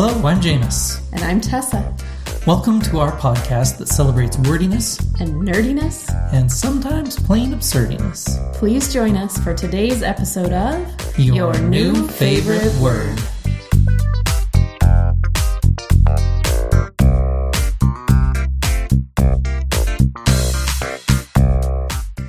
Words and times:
Hello, 0.00 0.28
I'm 0.28 0.40
Jameis. 0.40 1.02
And 1.12 1.24
I'm 1.24 1.40
Tessa. 1.40 1.92
Welcome 2.46 2.80
to 2.82 3.00
our 3.00 3.10
podcast 3.18 3.78
that 3.78 3.88
celebrates 3.88 4.38
wordiness 4.38 4.96
And 5.18 5.42
nerdiness, 5.42 6.08
and 6.32 6.48
sometimes 6.48 7.18
plain 7.18 7.52
absurdiness. 7.52 8.38
please 8.52 8.92
join 8.92 9.16
us 9.16 9.36
for 9.42 9.54
today's 9.54 10.04
episode 10.04 10.52
of 10.52 11.18
Your, 11.18 11.52
new 11.62 12.06
favorite 12.06 12.72
word. 12.76 13.18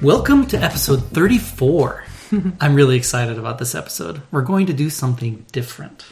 Welcome 0.02 0.48
to 0.48 0.58
episode 0.58 1.04
34. 1.12 2.04
I'm 2.60 2.74
really 2.74 2.98
excited 2.98 3.38
about 3.38 3.60
this 3.60 3.76
episode. 3.76 4.24
We're 4.32 4.42
going 4.42 4.66
to 4.66 4.74
do 4.74 4.90
something 4.90 5.46
different. 5.52 6.04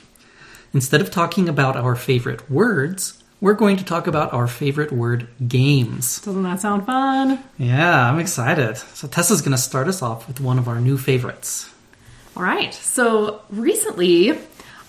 Instead 0.78 1.02
of 1.02 1.10
talking 1.10 1.50
about 1.50 1.76
our 1.76 1.96
favorite 1.96 2.52
words, 2.52 3.20
we're 3.42 3.56
going 3.56 3.78
to 3.78 3.84
talk 3.84 4.06
about 4.06 4.32
our 4.32 4.46
favorite 4.46 4.92
word 4.92 5.28
games. 5.48 6.22
Doesn't 6.22 6.44
that 6.44 6.62
sound 6.62 6.86
fun? 6.86 7.44
Yeah, 7.58 8.08
I'm 8.08 8.20
excited. 8.20 8.78
So 8.78 9.08
Tessa's 9.08 9.42
going 9.42 9.54
to 9.54 9.58
start 9.58 9.88
us 9.88 10.04
off 10.04 10.28
with 10.28 10.40
one 10.40 10.60
of 10.60 10.68
our 10.68 10.80
new 10.80 11.00
favorites. 11.00 11.68
All 12.36 12.44
right. 12.44 12.76
So 12.76 13.42
recently, 13.50 14.38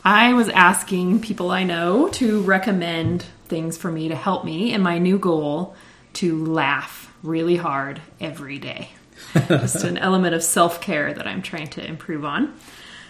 I 0.04 0.34
was 0.34 0.50
asking 0.50 1.22
people 1.22 1.50
I 1.50 1.64
know 1.64 2.10
to 2.10 2.42
recommend 2.42 3.24
things 3.46 3.78
for 3.78 3.90
me 3.90 4.08
to 4.08 4.14
help 4.14 4.44
me 4.44 4.74
in 4.74 4.82
my 4.82 4.98
new 4.98 5.18
goal 5.18 5.74
to 6.20 6.44
laugh 6.44 7.10
really 7.22 7.56
hard 7.56 8.02
every 8.20 8.58
day. 8.58 8.90
Just 9.48 9.84
an 9.84 9.96
element 9.96 10.34
of 10.34 10.42
self 10.42 10.82
care 10.82 11.14
that 11.14 11.26
I'm 11.26 11.40
trying 11.40 11.68
to 11.68 11.82
improve 11.82 12.26
on. 12.26 12.52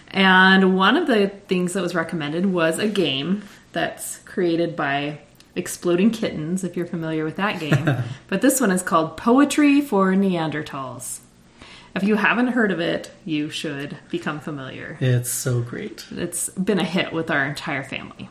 And 0.09 0.77
one 0.77 0.97
of 0.97 1.07
the 1.07 1.29
things 1.29 1.75
that 1.75 1.83
was 1.83 1.95
recommended 1.95 2.47
was 2.47 2.79
a 2.79 2.89
game 2.89 3.43
that's 3.73 4.19
created 4.19 4.75
by 4.75 5.21
Exploding 5.55 6.11
Kittens, 6.11 6.65
if 6.65 6.77
you're 6.77 6.87
familiar 6.87 7.25
with 7.25 7.37
that 7.37 7.61
game. 7.61 8.05
but 8.29 8.41
this 8.41 8.61
one 8.61 8.71
is 8.71 8.83
called 8.83 9.17
Poetry 9.17 9.81
for 9.81 10.13
Neanderthals. 10.13 11.21
If 11.95 12.05
you 12.05 12.17
haven't 12.17 12.49
heard 12.49 12.71
of 12.71 12.81
it, 12.81 13.11
you 13.25 13.51
should 13.51 13.97
become 14.11 14.41
familiar. 14.41 14.97
It's 15.01 15.31
so 15.31 15.61
great. 15.61 16.07
It's 16.13 16.49
been 16.51 16.79
a 16.79 16.85
hit 16.85 17.13
with 17.13 17.31
our 17.31 17.45
entire 17.45 17.83
family. 17.83 18.29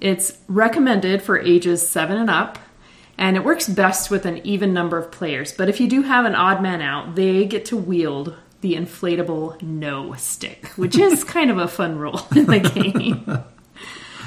It's 0.00 0.38
recommended 0.48 1.22
for 1.22 1.38
ages 1.38 1.86
7 1.86 2.16
and 2.16 2.30
up, 2.30 2.58
and 3.18 3.36
it 3.36 3.44
works 3.44 3.68
best 3.68 4.10
with 4.10 4.24
an 4.24 4.38
even 4.46 4.72
number 4.72 4.96
of 4.96 5.12
players. 5.12 5.52
But 5.52 5.68
if 5.68 5.80
you 5.80 5.88
do 5.88 6.02
have 6.02 6.24
an 6.24 6.34
odd 6.34 6.62
man 6.62 6.80
out, 6.80 7.14
they 7.14 7.44
get 7.44 7.64
to 7.66 7.76
wield 7.76 8.34
the 8.64 8.74
inflatable 8.76 9.60
no 9.60 10.14
stick, 10.14 10.68
which 10.76 10.96
is 10.96 11.22
kind 11.36 11.50
of 11.50 11.58
a 11.58 11.68
fun 11.68 11.98
rule 11.98 12.26
in 12.34 12.46
the 12.46 12.60
game. 12.60 13.44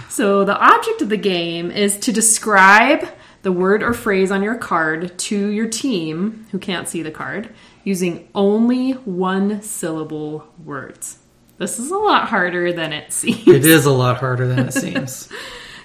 So, 0.09 0.45
the 0.45 0.55
object 0.55 1.01
of 1.01 1.09
the 1.09 1.17
game 1.17 1.71
is 1.71 1.97
to 2.01 2.11
describe 2.11 3.07
the 3.41 3.51
word 3.51 3.81
or 3.81 3.93
phrase 3.93 4.29
on 4.29 4.43
your 4.43 4.55
card 4.55 5.17
to 5.17 5.47
your 5.47 5.67
team 5.67 6.45
who 6.51 6.59
can't 6.59 6.87
see 6.87 7.01
the 7.01 7.09
card 7.09 7.49
using 7.83 8.27
only 8.35 8.91
one 8.91 9.63
syllable 9.63 10.47
words. 10.63 11.17
This 11.57 11.79
is 11.79 11.89
a 11.89 11.97
lot 11.97 12.27
harder 12.27 12.71
than 12.71 12.93
it 12.93 13.11
seems. 13.11 13.47
It 13.47 13.65
is 13.65 13.85
a 13.85 13.91
lot 13.91 14.17
harder 14.17 14.47
than 14.47 14.67
it 14.67 14.73
seems. 14.73 15.29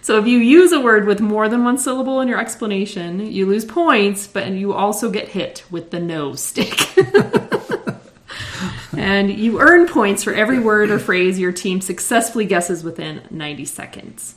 So 0.04 0.18
if 0.18 0.26
you 0.26 0.38
use 0.38 0.72
a 0.72 0.80
word 0.80 1.06
with 1.06 1.20
more 1.20 1.48
than 1.48 1.62
one 1.62 1.78
syllable 1.78 2.20
in 2.20 2.26
your 2.26 2.40
explanation, 2.40 3.20
you 3.20 3.46
lose 3.46 3.64
points, 3.64 4.26
but 4.26 4.50
you 4.50 4.72
also 4.72 5.12
get 5.12 5.28
hit 5.28 5.62
with 5.70 5.92
the 5.92 6.00
no 6.00 6.34
stick. 6.34 6.76
And 8.96 9.30
you 9.32 9.60
earn 9.60 9.88
points 9.88 10.24
for 10.24 10.32
every 10.32 10.58
word 10.58 10.90
or 10.90 10.98
phrase 10.98 11.38
your 11.38 11.52
team 11.52 11.80
successfully 11.80 12.44
guesses 12.46 12.84
within 12.84 13.22
90 13.30 13.64
seconds. 13.64 14.34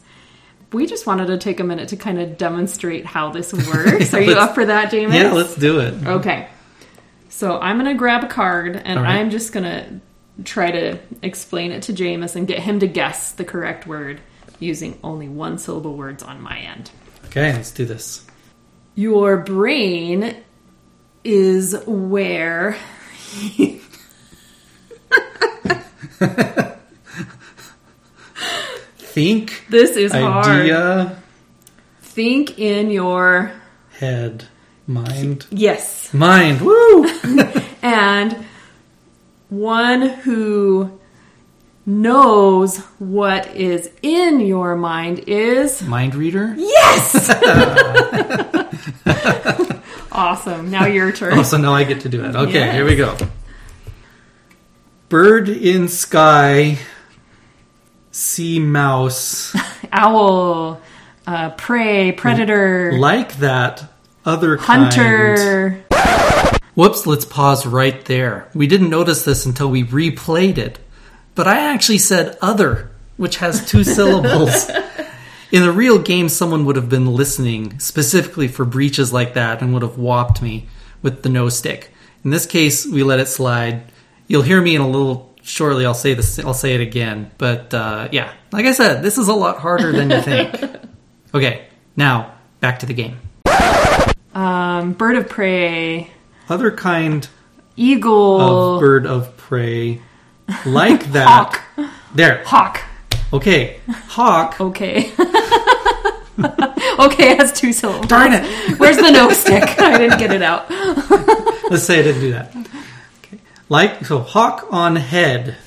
We 0.72 0.86
just 0.88 1.06
wanted 1.08 1.28
to 1.28 1.38
take 1.38 1.60
a 1.60 1.64
minute 1.64 1.90
to 1.90 1.98
kind 1.98 2.20
of 2.20 2.38
demonstrate 2.38 3.06
how 3.06 3.32
this 3.32 3.54
works. 3.74 4.14
Are 4.14 4.22
you 4.22 4.34
up 4.34 4.56
for 4.56 4.66
that, 4.66 4.92
James? 4.92 5.14
yeah, 5.14 5.32
let's 5.32 5.56
do 5.56 5.80
it. 5.80 5.94
Okay. 6.06 6.50
So 7.30 7.60
I'm 7.60 7.78
going 7.78 7.92
to 7.94 7.98
grab 7.98 8.24
a 8.24 8.28
card 8.28 8.76
and 8.76 9.02
right. 9.02 9.18
I'm 9.18 9.30
just 9.30 9.52
going 9.52 9.66
to 9.66 10.00
try 10.44 10.72
to 10.72 11.00
explain 11.22 11.72
it 11.72 11.84
to 11.84 11.94
Jameis 11.94 12.36
and 12.36 12.48
get 12.48 12.60
him 12.60 12.80
to 12.80 12.88
guess 12.88 13.34
the 13.34 13.46
correct 13.46 13.88
word 13.88 14.20
using 14.60 14.98
only 15.04 15.28
one 15.28 15.58
syllable 15.58 15.96
words 15.96 16.24
on 16.24 16.42
my 16.42 16.58
end. 16.60 16.92
Okay, 17.26 17.54
let's 17.54 17.72
do 17.72 17.86
this. 17.86 18.26
Your 18.96 19.38
brain 19.38 20.38
is 21.26 21.76
where 21.86 22.78
Think, 28.98 29.66
this 29.70 29.96
is 29.96 30.12
hard. 30.12 30.46
idea, 30.48 31.22
Think 32.02 32.60
in 32.60 32.92
your 32.92 33.52
head, 33.92 34.46
mind, 34.88 35.46
yes. 35.52 36.14
mind. 36.14 36.62
Woo! 36.62 37.06
And 37.82 38.46
one 39.50 40.02
who 40.02 41.00
knows 41.86 42.78
what 42.98 43.56
is 43.56 43.92
in 44.02 44.40
your 44.40 44.76
mind 44.76 45.20
is 45.28 45.84
mind 45.84 46.16
reader. 46.16 46.56
Yes! 46.58 47.30
awesome. 50.12 50.72
Now 50.72 50.88
your 50.88 51.12
turn. 51.12 51.38
Oh, 51.38 51.44
so 51.44 51.58
now 51.58 51.74
I 51.74 51.84
get 51.84 52.02
to 52.02 52.10
do 52.10 52.26
it. 52.26 52.36
Okay, 52.36 52.54
Yes. 52.54 52.74
here 52.74 52.86
we 52.86 52.96
go. 52.96 53.16
Bird 55.10 55.50
in 55.50 55.88
sky, 55.88 56.80
sea 58.12 58.60
mouse, 58.60 59.56
Owl, 59.92 60.82
uh, 61.28 61.50
prey, 61.52 62.12
predator, 62.12 62.94
like 62.98 63.38
that 63.38 63.86
other 64.26 64.58
kind. 64.58 64.84
hunter. 64.84 65.84
Whoops, 66.74 67.06
let's 67.08 67.24
pause 67.24 67.66
right 67.66 68.04
there. 68.06 68.50
We 68.54 68.68
didn't 68.68 68.90
notice 68.90 69.24
this 69.24 69.46
until 69.46 69.70
we 69.70 69.84
replayed 69.84 70.58
it. 70.58 70.80
But 71.34 71.48
I 71.48 71.72
actually 71.74 72.00
said 72.00 72.38
other, 72.42 72.92
which 73.16 73.38
has 73.38 73.66
two 73.66 73.84
syllables. 73.86 74.70
In 75.52 75.62
the 75.62 75.72
real 75.72 76.00
game, 76.00 76.28
someone 76.28 76.66
would 76.66 76.76
have 76.76 76.90
been 76.90 77.14
listening 77.14 77.80
specifically 77.80 78.48
for 78.50 78.66
breaches 78.66 79.14
like 79.14 79.36
that 79.36 79.62
and 79.62 79.72
would 79.74 79.84
have 79.84 79.98
whopped 79.98 80.42
me 80.42 80.68
with 81.02 81.22
the 81.22 81.30
no 81.30 81.48
stick. 81.48 81.92
In 82.26 82.32
this 82.32 82.46
case, 82.46 82.86
we 82.86 83.04
let 83.04 83.20
it 83.20 83.28
slide. 83.28 83.84
You'll 84.28 84.42
hear 84.42 84.62
me 84.62 84.76
in 84.76 84.82
a 84.82 84.88
little 84.90 85.34
shortly. 85.44 85.86
I'll 85.86 85.94
say 85.94 86.14
this. 86.14 86.40
I'll 86.40 86.54
say 86.54 86.74
it 86.76 86.82
again. 86.82 87.32
But 87.38 87.74
uh, 87.74 88.10
yeah, 88.12 88.34
like 88.52 88.66
I 88.66 88.72
said, 88.72 89.04
this 89.04 89.18
is 89.18 89.28
a 89.28 89.34
lot 89.34 89.60
harder 89.60 89.92
than 89.92 90.10
you 90.10 90.22
think. 90.22 90.56
okay, 91.34 91.68
now 91.96 92.34
back 92.60 92.80
to 92.80 92.86
the 92.86 92.94
game. 92.94 93.18
Um, 94.34 94.94
bird 94.94 95.16
of 95.16 95.30
prey, 95.30 96.10
Other 96.50 96.70
kind 96.72 97.28
eagle, 97.78 98.76
of 98.76 98.80
bird 98.82 99.06
of 99.06 99.38
prey 99.38 100.02
like 100.66 101.06
that. 101.14 101.28
hawk, 101.28 101.62
There. 102.14 102.44
hawk. 102.46 102.82
Okay. 103.32 103.80
Hawk. 104.08 104.60
Okay. 104.60 105.12
okay, 107.00 107.36
has 107.38 107.54
two 107.54 107.72
syllables. 107.74 108.08
Darn 108.08 108.34
it. 108.34 108.78
Where's 108.80 108.98
the 108.98 109.10
no 109.12 109.30
stick? 109.30 109.64
I 109.80 109.98
didn't 109.98 110.20
get 110.20 110.32
it 110.32 110.42
out. 110.42 110.70
Let's 111.70 111.84
say 111.84 112.00
I 112.00 112.04
didn't 112.04 112.22
do 112.22 112.32
that. 112.32 112.54
Like 113.68 114.06
so 114.06 114.20
hawk 114.20 114.68
on 114.72 114.96
head. 114.96 115.58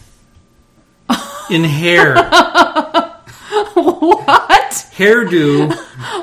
In 1.51 1.65
hair. 1.65 2.15
what? 3.75 4.73
Hairdo. 4.95 5.75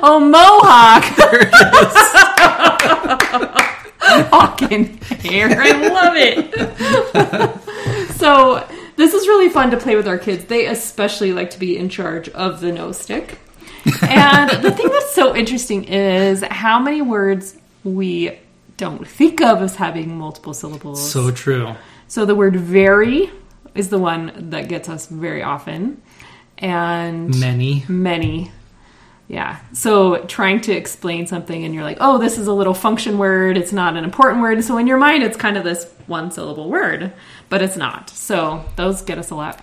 Oh, 0.02 0.20
mohawk. 0.20 1.04
There 1.16 1.40
it 1.42 1.48
is. 1.48 1.94
Hawk 4.30 4.62
in 4.62 4.96
hair. 4.98 5.48
I 5.50 5.72
love 5.88 6.14
it. 6.16 6.54
so 8.12 8.64
this 8.94 9.12
is 9.12 9.26
really 9.26 9.48
fun 9.48 9.70
to 9.72 9.76
play 9.76 9.96
with 9.96 10.06
our 10.06 10.18
kids. 10.18 10.44
They 10.44 10.66
especially 10.66 11.32
like 11.32 11.50
to 11.50 11.58
be 11.58 11.76
in 11.76 11.88
charge 11.88 12.28
of 12.30 12.60
the 12.60 12.70
no 12.72 12.92
stick. 12.92 13.38
And 14.02 14.50
the 14.62 14.70
thing 14.70 14.88
that's 14.88 15.14
so 15.14 15.34
interesting 15.34 15.84
is 15.84 16.42
how 16.42 16.78
many 16.78 17.02
words 17.02 17.56
we 17.84 18.38
don't 18.76 19.06
think 19.06 19.40
of 19.40 19.62
as 19.62 19.76
having 19.76 20.16
multiple 20.16 20.54
syllables. 20.54 21.10
So 21.10 21.30
true. 21.30 21.74
So 22.08 22.24
the 22.24 22.34
word 22.34 22.56
very 22.56 23.30
is 23.74 23.88
the 23.88 23.98
one 23.98 24.50
that 24.50 24.68
gets 24.68 24.88
us 24.88 25.06
very 25.06 25.42
often. 25.42 26.02
And 26.58 27.38
Many. 27.38 27.84
many. 27.88 28.50
Yeah. 29.28 29.58
So 29.72 30.24
trying 30.24 30.60
to 30.62 30.72
explain 30.72 31.26
something 31.26 31.64
and 31.64 31.74
you're 31.74 31.82
like, 31.82 31.98
oh, 32.00 32.18
this 32.18 32.38
is 32.38 32.46
a 32.46 32.52
little 32.52 32.74
function 32.74 33.18
word. 33.18 33.56
It's 33.56 33.72
not 33.72 33.96
an 33.96 34.04
important 34.04 34.40
word. 34.40 34.62
So 34.62 34.78
in 34.78 34.86
your 34.86 34.98
mind, 34.98 35.22
it's 35.22 35.36
kind 35.36 35.56
of 35.56 35.64
this 35.64 35.92
one 36.06 36.30
syllable 36.30 36.70
word, 36.70 37.12
but 37.48 37.60
it's 37.60 37.76
not. 37.76 38.08
So 38.10 38.64
those 38.76 39.02
get 39.02 39.18
us 39.18 39.30
a 39.30 39.34
lot. 39.34 39.60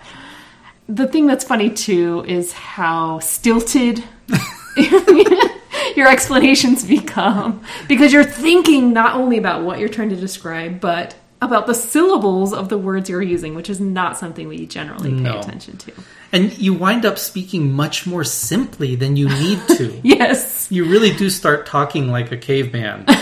The 0.86 1.06
thing 1.08 1.26
that's 1.26 1.44
funny 1.44 1.70
too 1.70 2.24
is 2.28 2.52
how 2.52 3.20
stilted 3.20 4.04
your 5.96 6.08
explanations 6.08 6.84
become 6.84 7.62
because 7.88 8.12
you're 8.12 8.24
thinking 8.24 8.92
not 8.92 9.14
only 9.16 9.38
about 9.38 9.62
what 9.64 9.78
you're 9.78 9.88
trying 9.88 10.10
to 10.10 10.16
describe, 10.16 10.80
but 10.80 11.14
about 11.42 11.66
the 11.66 11.74
syllables 11.74 12.52
of 12.54 12.68
the 12.70 12.78
words 12.78 13.10
you're 13.10 13.20
using, 13.22 13.54
which 13.54 13.68
is 13.68 13.78
not 13.80 14.16
something 14.16 14.48
we 14.48 14.66
generally 14.66 15.10
pay 15.10 15.16
No. 15.20 15.40
attention 15.40 15.76
to. 15.76 15.92
And 16.32 16.56
you 16.58 16.72
wind 16.74 17.04
up 17.04 17.18
speaking 17.18 17.72
much 17.72 18.06
more 18.06 18.24
simply 18.24 18.96
than 18.96 19.16
you 19.16 19.28
need 19.28 19.60
to. 19.76 20.00
Yes. 20.04 20.66
you 20.70 20.84
really 20.86 21.14
do 21.14 21.28
start 21.30 21.66
talking 21.66 22.08
like 22.10 22.32
a 22.32 22.36
caveman. 22.36 23.04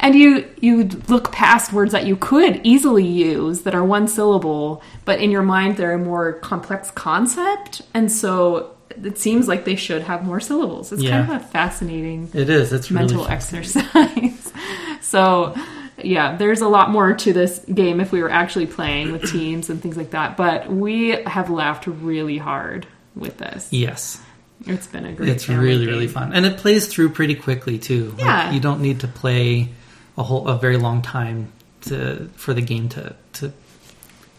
And 0.00 0.16
you 0.16 0.48
you 0.60 0.84
look 1.06 1.30
past 1.30 1.72
words 1.72 1.92
that 1.92 2.06
you 2.06 2.16
could 2.16 2.60
easily 2.64 3.06
use 3.06 3.62
that 3.62 3.72
are 3.74 3.84
one 3.84 4.08
syllable, 4.08 4.82
but 5.04 5.20
in 5.20 5.30
your 5.30 5.42
mind 5.44 5.76
they're 5.76 5.92
a 5.94 5.98
more 5.98 6.32
complex 6.34 6.90
concept, 6.90 7.82
and 7.94 8.10
so 8.10 8.74
it 9.02 9.18
seems 9.18 9.48
like 9.48 9.64
they 9.64 9.76
should 9.76 10.02
have 10.02 10.24
more 10.24 10.40
syllables. 10.40 10.92
It's 10.92 11.02
kind 11.02 11.30
of 11.30 11.36
a 11.36 11.40
fascinating 11.44 12.30
It 12.34 12.48
is. 12.50 12.72
It's 12.72 12.90
mental 12.90 13.24
fun. 13.24 13.32
exercise. 13.32 14.52
so, 15.00 15.54
yeah, 16.02 16.36
there's 16.36 16.60
a 16.60 16.68
lot 16.68 16.90
more 16.90 17.14
to 17.14 17.32
this 17.32 17.58
game 17.72 18.00
if 18.00 18.12
we 18.12 18.22
were 18.22 18.30
actually 18.30 18.66
playing 18.66 19.12
with 19.12 19.30
teams 19.30 19.70
and 19.70 19.80
things 19.82 19.96
like 19.96 20.10
that. 20.10 20.36
But 20.36 20.70
we 20.70 21.10
have 21.10 21.50
laughed 21.50 21.86
really 21.86 22.38
hard 22.38 22.86
with 23.14 23.38
this. 23.38 23.68
Yes. 23.72 24.20
It's 24.66 24.86
been 24.86 25.04
a 25.04 25.12
great. 25.12 25.28
It's 25.28 25.48
really, 25.48 25.84
game. 25.86 25.94
really 25.94 26.08
fun. 26.08 26.32
And 26.32 26.46
it 26.46 26.56
plays 26.56 26.86
through 26.86 27.10
pretty 27.10 27.34
quickly 27.34 27.78
too. 27.78 28.10
Like, 28.10 28.20
Yeah. 28.20 28.52
you 28.52 28.60
don't 28.60 28.80
need 28.80 29.00
to 29.00 29.08
play 29.08 29.70
a 30.16 30.22
whole 30.22 30.46
a 30.46 30.56
very 30.56 30.76
long 30.76 31.02
time 31.02 31.52
to 31.82 32.28
for 32.36 32.54
the 32.54 32.60
game 32.60 32.88
to 32.90 33.14
to 33.34 33.52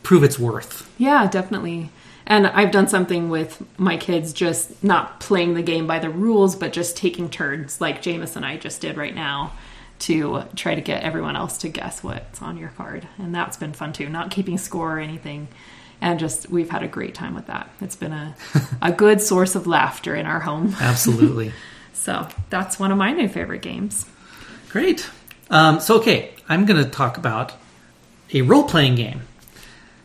prove 0.02 0.24
its 0.24 0.40
worth. 0.40 0.90
Yeah, 0.98 1.28
definitely. 1.30 1.90
And 2.25 2.48
I've 2.48 2.72
done 2.72 2.88
something 2.88 3.30
with 3.30 3.64
my 3.78 3.98
kids, 3.98 4.34
just 4.34 4.84
not 4.84 5.20
playing 5.20 5.56
the 5.56 5.62
game 5.62 5.88
by 5.88 6.00
the 6.00 6.10
rules, 6.10 6.56
but 6.56 6.72
just 6.74 6.96
taking 6.96 7.30
turns, 7.30 7.81
like 7.81 8.02
Jameis 8.02 8.36
and 8.36 8.46
I 8.46 8.58
just 8.58 8.81
did 8.81 8.96
right 8.98 9.14
now, 9.14 9.52
to 10.00 10.44
try 10.56 10.75
to 10.75 10.81
get 10.81 11.04
everyone 11.04 11.36
else 11.36 11.58
to 11.60 11.70
guess 11.70 12.04
what's 12.04 12.42
on 12.42 12.58
your 12.58 12.70
card. 12.70 13.08
And 13.18 13.34
that's 13.36 13.58
been 13.58 13.74
fun 13.74 13.94
too, 13.94 14.10
not 14.10 14.31
keeping 14.31 14.58
score 14.58 14.98
or 14.98 15.00
anything. 15.00 15.48
And 16.02 16.20
just, 16.20 16.50
we've 16.50 16.70
had 16.70 16.84
a 16.84 16.88
great 16.88 17.14
time 17.14 17.36
with 17.36 17.48
that. 17.48 17.70
It's 17.80 17.96
been 17.96 18.12
a, 18.12 18.36
a 18.81 18.92
good 19.04 19.22
source 19.22 19.56
of 19.56 19.68
laughter 19.68 20.16
in 20.16 20.25
our 20.25 20.40
home. 20.40 20.75
Absolutely. 20.80 21.52
So 21.94 22.28
that's 22.50 22.78
one 22.78 22.92
of 22.92 22.98
my 22.98 23.14
new 23.14 23.30
favorite 23.30 23.62
games. 23.62 24.06
Great. 24.68 25.10
Um, 25.50 25.80
so, 25.80 26.00
okay, 26.00 26.31
I'm 26.50 26.66
going 26.66 26.84
to 26.84 26.90
talk 26.90 27.18
about 27.18 27.54
a 28.34 28.42
role 28.42 28.64
playing 28.64 28.96
game. 28.96 29.22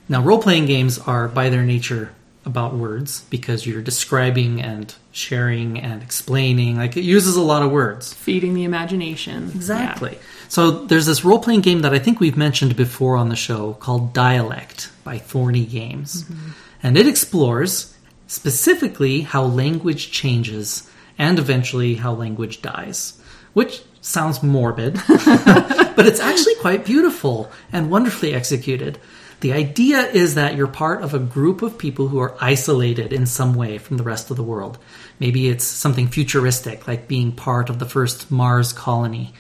Now, 0.09 0.23
role 0.23 0.41
playing 0.41 0.67
games 0.67 0.99
are 0.99 1.29
by 1.29 1.51
their 1.51 1.63
nature 1.63 2.13
about 2.45 2.75
words 2.75 3.23
because 3.29 3.67
you're 3.67 3.83
describing 3.83 4.63
and 4.63 4.95
sharing 5.13 5.79
and 5.79 6.03
explaining. 6.03 6.77
Like, 6.77 6.97
it 6.97 7.05
uses 7.05 7.37
a 7.37 7.43
lot 7.43 7.63
of 7.63 7.71
words. 7.71 8.15
Feeding 8.15 8.55
the 8.55 8.65
imagination. 8.65 9.51
Exactly. 9.55 10.19
So, 10.49 10.71
there's 10.71 11.07
this 11.07 11.25
role 11.25 11.39
playing 11.39 11.61
game 11.61 11.83
that 11.83 11.93
I 11.93 11.99
think 11.99 12.21
we've 12.21 12.37
mentioned 12.37 12.75
before 12.77 13.17
on 13.17 13.29
the 13.29 13.37
show 13.37 13.75
called 13.75 14.15
Dialect 14.15 14.91
by 15.05 15.19
Thorny 15.19 15.67
Games. 15.67 16.25
Mm-hmm. 16.25 16.51
And 16.83 16.97
it 16.97 17.07
explores 17.07 17.95
specifically 18.29 19.23
how 19.23 19.45
language 19.45 20.11
changes 20.11 20.89
and 21.19 21.39
eventually 21.39 21.97
how 21.97 22.13
language 22.13 22.63
dies, 22.63 23.21
which 23.53 23.83
sounds 24.01 24.43
morbid, 24.43 24.95
but 25.09 26.07
it's 26.07 26.21
actually 26.21 26.55
quite 26.57 26.85
beautiful 26.85 27.51
and 27.73 27.91
wonderfully 27.91 28.33
executed. 28.33 28.99
The 29.41 29.53
idea 29.53 30.01
is 30.01 30.35
that 30.35 30.57
you're 30.57 30.67
part 30.67 31.03
of 31.03 31.15
a 31.15 31.19
group 31.19 31.63
of 31.63 31.79
people 31.79 32.09
who 32.09 32.19
are 32.19 32.37
isolated 32.41 33.13
in 33.13 33.27
some 33.27 33.55
way 33.55 33.79
from 33.79 33.97
the 33.97 34.03
rest 34.03 34.31
of 34.31 34.37
the 34.37 34.43
world. 34.43 34.79
Maybe 35.21 35.49
it's 35.49 35.65
something 35.65 36.09
futuristic, 36.09 36.89
like 36.89 37.07
being 37.07 37.31
part 37.33 37.71
of 37.71 37.79
the 37.79 37.87
first 37.87 38.33
Mars 38.33 38.73
colony. 38.73 39.33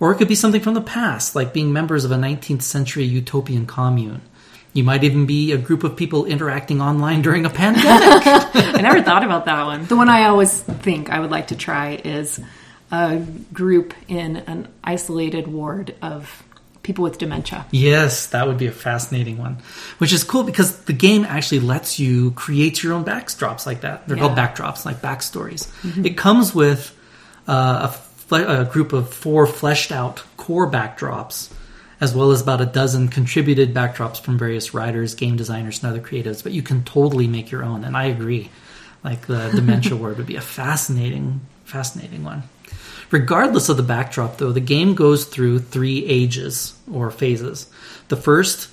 Or 0.00 0.10
it 0.10 0.16
could 0.16 0.28
be 0.28 0.34
something 0.34 0.60
from 0.60 0.74
the 0.74 0.80
past, 0.80 1.36
like 1.36 1.52
being 1.52 1.72
members 1.72 2.04
of 2.04 2.10
a 2.10 2.16
19th 2.16 2.62
century 2.62 3.04
utopian 3.04 3.66
commune. 3.66 4.22
You 4.72 4.82
might 4.82 5.04
even 5.04 5.24
be 5.24 5.52
a 5.52 5.56
group 5.56 5.84
of 5.84 5.96
people 5.96 6.24
interacting 6.24 6.80
online 6.80 7.22
during 7.22 7.46
a 7.46 7.50
pandemic. 7.50 8.26
I 8.26 8.80
never 8.82 9.02
thought 9.02 9.22
about 9.22 9.44
that 9.44 9.66
one. 9.66 9.86
The 9.86 9.94
one 9.94 10.08
I 10.08 10.24
always 10.24 10.60
think 10.60 11.10
I 11.10 11.20
would 11.20 11.30
like 11.30 11.48
to 11.48 11.56
try 11.56 11.94
is 11.94 12.40
a 12.90 13.24
group 13.52 13.94
in 14.08 14.36
an 14.36 14.66
isolated 14.82 15.46
ward 15.46 15.94
of 16.02 16.42
people 16.84 17.02
with 17.02 17.18
dementia. 17.18 17.66
Yes, 17.72 18.26
that 18.28 18.46
would 18.46 18.58
be 18.58 18.66
a 18.66 18.72
fascinating 18.72 19.38
one. 19.38 19.56
Which 19.98 20.12
is 20.12 20.22
cool 20.22 20.44
because 20.44 20.84
the 20.84 20.92
game 20.92 21.24
actually 21.24 21.60
lets 21.60 21.98
you 21.98 22.30
create 22.32 22.82
your 22.84 22.92
own 22.92 23.04
backdrops 23.04 23.66
like 23.66 23.80
that. 23.80 24.06
They're 24.06 24.16
called 24.16 24.38
backdrops, 24.38 24.84
like 24.84 25.00
backstories. 25.00 25.66
It 26.04 26.16
comes 26.16 26.54
with 26.54 26.96
uh, 27.48 27.88
a, 27.88 27.88
fle- 27.88 28.60
a 28.60 28.64
group 28.64 28.92
of 28.92 29.12
four 29.12 29.46
fleshed 29.46 29.90
out 29.90 30.22
core 30.36 30.70
backdrops, 30.70 31.52
as 32.00 32.14
well 32.14 32.30
as 32.30 32.42
about 32.42 32.60
a 32.60 32.66
dozen 32.66 33.08
contributed 33.08 33.74
backdrops 33.74 34.20
from 34.20 34.38
various 34.38 34.74
writers, 34.74 35.14
game 35.14 35.36
designers, 35.36 35.82
and 35.82 35.90
other 35.90 36.00
creatives. 36.06 36.42
But 36.42 36.52
you 36.52 36.62
can 36.62 36.84
totally 36.84 37.26
make 37.26 37.50
your 37.50 37.64
own, 37.64 37.82
and 37.82 37.96
I 37.96 38.04
agree. 38.04 38.50
Like 39.02 39.26
the 39.26 39.50
dementia 39.54 39.96
word 39.96 40.18
would 40.18 40.26
be 40.26 40.36
a 40.36 40.40
fascinating, 40.40 41.40
fascinating 41.64 42.24
one. 42.24 42.44
Regardless 43.14 43.68
of 43.68 43.76
the 43.76 43.84
backdrop, 43.84 44.38
though, 44.38 44.50
the 44.50 44.58
game 44.58 44.96
goes 44.96 45.24
through 45.24 45.60
three 45.60 46.04
ages 46.04 46.76
or 46.92 47.12
phases. 47.12 47.70
The 48.08 48.16
first 48.16 48.68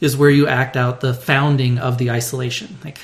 is 0.00 0.16
where 0.16 0.30
you 0.30 0.46
act 0.46 0.76
out 0.76 1.00
the 1.00 1.12
founding 1.12 1.76
of 1.78 1.98
the 1.98 2.12
isolation, 2.12 2.78
like 2.84 2.98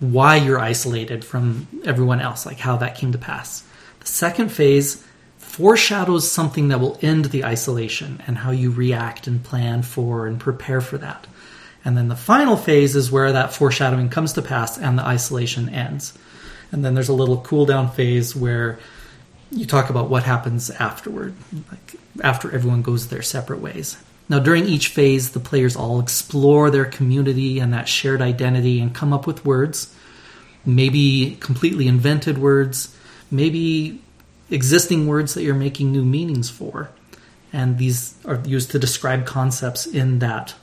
why 0.00 0.34
you're 0.34 0.58
isolated 0.58 1.24
from 1.24 1.68
everyone 1.84 2.20
else, 2.20 2.44
like 2.44 2.58
how 2.58 2.78
that 2.78 2.96
came 2.96 3.12
to 3.12 3.18
pass. 3.18 3.62
The 4.00 4.08
second 4.08 4.48
phase 4.48 5.06
foreshadows 5.38 6.28
something 6.28 6.66
that 6.66 6.80
will 6.80 6.98
end 7.00 7.26
the 7.26 7.44
isolation 7.44 8.20
and 8.26 8.38
how 8.38 8.50
you 8.50 8.72
react 8.72 9.28
and 9.28 9.44
plan 9.44 9.82
for 9.82 10.26
and 10.26 10.40
prepare 10.40 10.80
for 10.80 10.98
that. 10.98 11.28
And 11.84 11.96
then 11.96 12.08
the 12.08 12.16
final 12.16 12.56
phase 12.56 12.96
is 12.96 13.12
where 13.12 13.30
that 13.30 13.54
foreshadowing 13.54 14.08
comes 14.08 14.32
to 14.32 14.42
pass 14.42 14.78
and 14.78 14.98
the 14.98 15.06
isolation 15.06 15.68
ends. 15.68 16.12
And 16.72 16.84
then 16.84 16.94
there's 16.94 17.08
a 17.08 17.12
little 17.14 17.40
cool 17.42 17.66
down 17.66 17.88
phase 17.92 18.34
where 18.34 18.80
you 19.52 19.66
talk 19.66 19.90
about 19.90 20.08
what 20.08 20.24
happens 20.24 20.70
afterward, 20.70 21.34
like 21.70 21.96
after 22.22 22.52
everyone 22.52 22.82
goes 22.82 23.08
their 23.08 23.22
separate 23.22 23.60
ways. 23.60 23.96
Now, 24.28 24.38
during 24.38 24.64
each 24.66 24.88
phase, 24.88 25.32
the 25.32 25.40
players 25.40 25.76
all 25.76 26.00
explore 26.00 26.70
their 26.70 26.86
community 26.86 27.58
and 27.58 27.72
that 27.72 27.88
shared 27.88 28.22
identity 28.22 28.80
and 28.80 28.94
come 28.94 29.12
up 29.12 29.26
with 29.26 29.44
words, 29.44 29.94
maybe 30.64 31.36
completely 31.40 31.86
invented 31.86 32.38
words, 32.38 32.96
maybe 33.30 34.00
existing 34.50 35.06
words 35.06 35.34
that 35.34 35.42
you're 35.42 35.54
making 35.54 35.92
new 35.92 36.04
meanings 36.04 36.48
for. 36.48 36.90
And 37.52 37.76
these 37.76 38.14
are 38.24 38.40
used 38.46 38.70
to 38.70 38.78
describe 38.78 39.26
concepts 39.26 39.86
in 39.86 40.20
that 40.20 40.54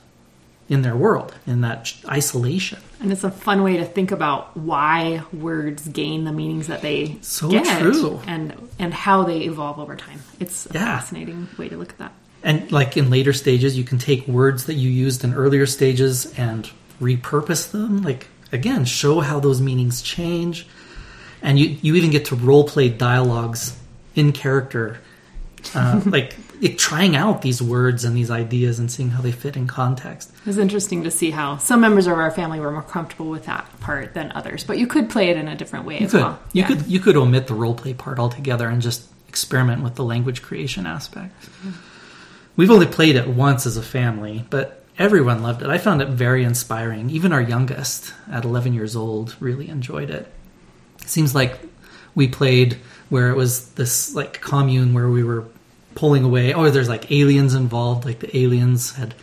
in 0.70 0.80
their 0.82 0.96
world, 0.96 1.34
in 1.46 1.60
that 1.62 1.92
isolation. 2.08 2.78
And 3.00 3.10
it's 3.12 3.24
a 3.24 3.30
fun 3.30 3.62
way 3.62 3.76
to 3.78 3.84
think 3.84 4.12
about 4.12 4.56
why 4.56 5.22
words 5.32 5.86
gain 5.88 6.24
the 6.24 6.32
meanings 6.32 6.68
that 6.68 6.80
they 6.80 7.18
So 7.22 7.50
get 7.50 7.80
true. 7.80 8.20
and 8.26 8.54
and 8.78 8.94
how 8.94 9.24
they 9.24 9.40
evolve 9.40 9.78
over 9.78 9.96
time. 9.96 10.20
It's 10.38 10.66
a 10.66 10.70
Yeah. 10.74 10.98
fascinating 10.98 11.48
way 11.58 11.68
to 11.68 11.76
look 11.76 11.90
at 11.90 11.98
that. 11.98 12.12
And 12.44 12.70
like 12.72 12.96
in 12.96 13.10
later 13.10 13.32
stages, 13.34 13.76
you 13.76 13.84
can 13.84 13.98
take 13.98 14.26
words 14.28 14.64
that 14.66 14.74
you 14.74 14.88
used 14.88 15.24
in 15.24 15.34
earlier 15.34 15.66
stages 15.66 16.32
and 16.38 16.70
repurpose 17.02 17.70
them. 17.72 18.02
Like 18.02 18.28
again, 18.52 18.84
show 18.84 19.20
how 19.20 19.40
those 19.40 19.60
meanings 19.60 20.00
change. 20.02 20.66
And 21.42 21.58
you, 21.58 21.76
you 21.82 21.94
even 21.96 22.10
get 22.10 22.26
to 22.26 22.36
role 22.36 22.64
play 22.64 22.88
dialogues 22.90 23.76
in 24.14 24.30
character, 24.32 25.00
uh, 25.74 26.00
like 26.06 26.36
trying 26.76 27.16
out 27.16 27.42
these 27.42 27.62
words 27.62 28.04
and 28.04 28.16
these 28.16 28.30
ideas 28.30 28.78
and 28.78 28.90
seeing 28.90 29.10
how 29.10 29.22
they 29.22 29.32
fit 29.32 29.56
in 29.56 29.66
context. 29.66 30.30
It 30.40 30.46
was 30.46 30.58
interesting 30.58 31.02
to 31.04 31.10
see 31.10 31.30
how 31.30 31.56
some 31.56 31.80
members 31.80 32.06
of 32.06 32.12
our 32.14 32.30
family 32.30 32.60
were 32.60 32.70
more 32.70 32.82
comfortable 32.82 33.30
with 33.30 33.46
that 33.46 33.66
part 33.80 34.12
than 34.14 34.30
others, 34.34 34.64
but 34.64 34.78
you 34.78 34.86
could 34.86 35.08
play 35.08 35.30
it 35.30 35.36
in 35.36 35.48
a 35.48 35.56
different 35.56 35.86
way 35.86 35.98
You 36.00 36.06
as 36.06 36.12
could 36.12 36.20
well. 36.20 36.38
you 36.52 36.62
Yeah. 36.62 36.66
could 36.68 36.86
you 36.86 37.00
could 37.00 37.16
omit 37.16 37.46
the 37.46 37.54
role 37.54 37.74
play 37.74 37.94
part 37.94 38.18
altogether 38.18 38.68
and 38.68 38.82
just 38.82 39.04
experiment 39.28 39.82
with 39.82 39.94
the 39.94 40.04
language 40.04 40.42
creation 40.42 40.86
aspect. 40.86 41.34
Mm-hmm. 41.46 41.70
We've 42.56 42.70
only 42.70 42.86
played 42.86 43.16
it 43.16 43.26
once 43.28 43.64
as 43.64 43.76
a 43.76 43.82
family, 43.82 44.44
but 44.50 44.82
everyone 44.98 45.42
loved 45.42 45.62
it. 45.62 45.68
I 45.70 45.78
found 45.78 46.02
it 46.02 46.08
very 46.08 46.44
inspiring. 46.44 47.08
Even 47.10 47.32
our 47.32 47.40
youngest, 47.40 48.12
at 48.30 48.44
11 48.44 48.74
years 48.74 48.94
old, 48.96 49.34
really 49.40 49.68
enjoyed 49.70 50.10
it. 50.10 50.26
Seems 51.06 51.34
like 51.34 51.58
we 52.14 52.28
played 52.28 52.76
where 53.08 53.30
it 53.30 53.36
was 53.36 53.70
this 53.72 54.14
like 54.14 54.40
commune 54.42 54.92
where 54.92 55.08
we 55.08 55.24
were 55.24 55.44
pulling 56.00 56.24
away. 56.24 56.54
Oh, 56.54 56.70
there's 56.70 56.88
like 56.88 57.12
aliens 57.12 57.54
involved. 57.54 58.06
Like 58.06 58.20
the 58.20 58.36
aliens 58.36 58.94
had 58.94 59.14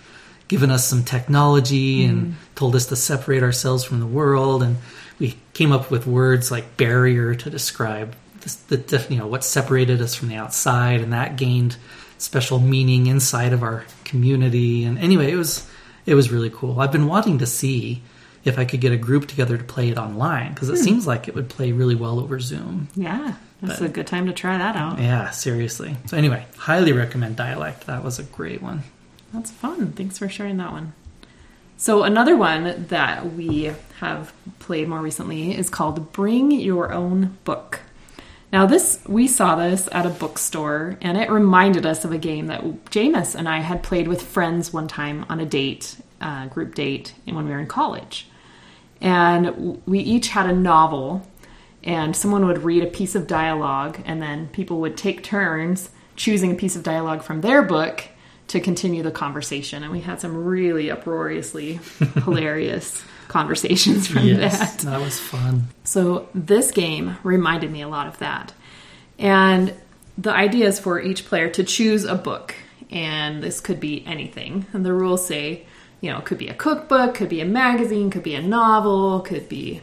given 0.48 0.70
us 0.70 0.86
some 0.86 1.04
technology 1.04 2.06
and 2.06 2.22
mm-hmm. 2.22 2.54
told 2.54 2.76
us 2.76 2.86
to 2.86 2.96
separate 2.96 3.42
ourselves 3.42 3.84
from 3.84 4.00
the 4.00 4.06
world, 4.06 4.62
and 4.62 4.78
we 5.20 5.36
came 5.54 5.72
up 5.72 5.90
with 5.90 6.06
words 6.06 6.52
like 6.52 6.78
barrier 6.78 7.34
to 7.34 7.50
describe 7.50 8.16
this, 8.42 8.56
the 8.56 9.08
you 9.10 9.18
know 9.18 9.26
what 9.26 9.44
separated 9.44 10.02
us 10.02 10.14
from 10.14 10.30
the 10.30 10.36
outside, 10.36 11.02
and 11.02 11.14
that 11.14 11.36
gained 11.36 11.76
special 12.20 12.60
meaning 12.60 13.08
inside 13.08 13.54
of 13.54 13.64
our 13.64 13.84
community. 14.06 14.84
And 14.84 15.00
anyway, 15.00 15.32
it 15.32 15.36
was 15.36 15.68
it 16.06 16.14
was 16.14 16.32
really 16.32 16.52
cool. 16.52 16.80
I've 16.80 16.92
been 16.92 17.08
wanting 17.08 17.40
to 17.40 17.48
see 17.48 18.04
if 18.46 18.60
I 18.60 18.66
could 18.66 18.82
get 18.82 18.92
a 18.92 18.98
group 18.98 19.28
together 19.28 19.58
to 19.58 19.64
play 19.64 19.90
it 19.90 19.98
online 19.98 20.54
because 20.54 20.70
it 20.70 20.78
hmm. 20.78 20.84
seems 20.84 21.08
like 21.08 21.28
it 21.28 21.34
would 21.34 21.50
play 21.50 21.72
really 21.72 21.96
well 21.96 22.20
over 22.20 22.40
Zoom. 22.40 22.88
Yeah, 22.96 23.34
that's 23.62 23.80
But- 23.80 23.86
a 23.86 23.90
good 23.90 24.08
time 24.08 24.26
to 24.28 24.34
try 24.34 24.58
that 24.58 24.76
out. 24.76 25.00
Yeah, 25.00 25.30
seriously. 25.32 25.98
So 26.06 26.18
anyway, 26.18 26.46
highly 26.58 26.92
recommend 26.94 27.36
Dialect. 27.36 27.86
That 27.88 28.04
was 28.04 28.20
a 28.20 28.24
great 28.24 28.62
one. 28.62 28.84
That's 29.34 29.52
fun. 29.52 29.92
Thanks 29.94 30.18
for 30.18 30.30
sharing 30.30 30.58
that 30.58 30.72
one. 30.72 30.94
So, 31.80 32.02
another 32.04 32.36
one 32.36 32.86
that 32.88 33.34
we 33.34 33.72
have 34.00 34.34
played 34.58 34.88
more 34.88 35.00
recently 35.00 35.56
is 35.56 35.70
called 35.70 36.12
Bring 36.12 36.50
Your 36.52 36.92
Own 36.92 37.38
Book. 37.44 37.82
Now, 38.52 38.66
this 38.66 39.00
we 39.08 39.28
saw 39.28 39.56
this 39.56 39.88
at 39.92 40.06
a 40.06 40.10
bookstore, 40.10 40.98
and 41.02 41.18
it 41.20 41.30
reminded 41.30 41.86
us 41.86 42.04
of 42.04 42.12
a 42.12 42.18
game 42.18 42.48
that 42.48 42.64
Jameis 42.86 43.36
and 43.36 43.48
I 43.48 43.60
had 43.60 43.84
played 43.84 44.08
with 44.08 44.24
friends 44.24 44.74
one 44.74 44.88
time 44.88 45.26
on 45.30 45.40
a 45.40 45.46
date, 45.46 45.98
uh, 46.20 46.48
group 46.48 46.74
date, 46.74 47.14
when 47.26 47.46
we 47.46 47.52
were 47.52 47.60
in 47.60 47.68
college. 47.68 48.28
And 49.00 49.80
we 49.86 50.00
each 50.00 50.30
had 50.30 50.50
a 50.50 50.54
novel, 50.54 51.28
and 51.88 52.14
someone 52.16 52.46
would 52.46 52.64
read 52.64 52.84
a 52.84 52.88
piece 52.88 53.16
of 53.16 53.26
dialogue, 53.28 53.98
and 54.06 54.22
then 54.22 54.50
people 54.50 54.82
would 54.82 54.98
take 54.98 55.24
turns 55.24 55.90
choosing 56.18 56.52
a 56.52 56.56
piece 56.56 56.76
of 56.76 56.84
dialogue 56.84 57.24
from 57.24 57.40
their 57.42 57.64
book 57.64 58.04
to 58.50 58.60
continue 58.60 59.02
the 59.04 59.12
conversation. 59.12 59.84
And 59.84 59.92
we 59.92 60.02
had 60.02 60.20
some 60.20 60.46
really 60.46 60.92
uproariously 60.92 61.80
hilarious 62.26 63.02
conversations 63.30 64.08
from 64.08 64.26
Yes, 64.26 64.84
that. 64.84 64.92
that 64.92 65.02
was 65.02 65.18
fun. 65.18 65.68
So 65.86 66.28
this 66.36 66.72
game 66.72 67.18
reminded 67.24 67.72
me 67.72 67.82
a 67.82 67.88
lot 67.88 68.08
of 68.08 68.18
that. 68.20 68.54
And 69.18 69.74
the 70.18 70.32
idea 70.32 70.68
is 70.68 70.80
for 70.80 71.00
each 71.00 71.26
player 71.26 71.50
to 71.52 71.64
choose 71.64 72.04
a 72.04 72.16
book, 72.16 72.54
and 72.92 73.42
this 73.42 73.62
could 73.62 73.80
be 73.80 74.04
anything. 74.06 74.66
And 74.74 74.86
the 74.86 74.94
rules 74.94 75.26
say, 75.26 75.66
you 76.02 76.12
know, 76.12 76.18
it 76.20 76.26
could 76.26 76.38
be 76.38 76.50
a 76.50 76.54
cookbook, 76.54 77.16
could 77.16 77.30
be 77.30 77.40
a 77.42 77.46
magazine, 77.46 78.10
could 78.10 78.24
be 78.24 78.36
a 78.36 78.42
novel, 78.42 79.22
could 79.22 79.48
be 79.48 79.82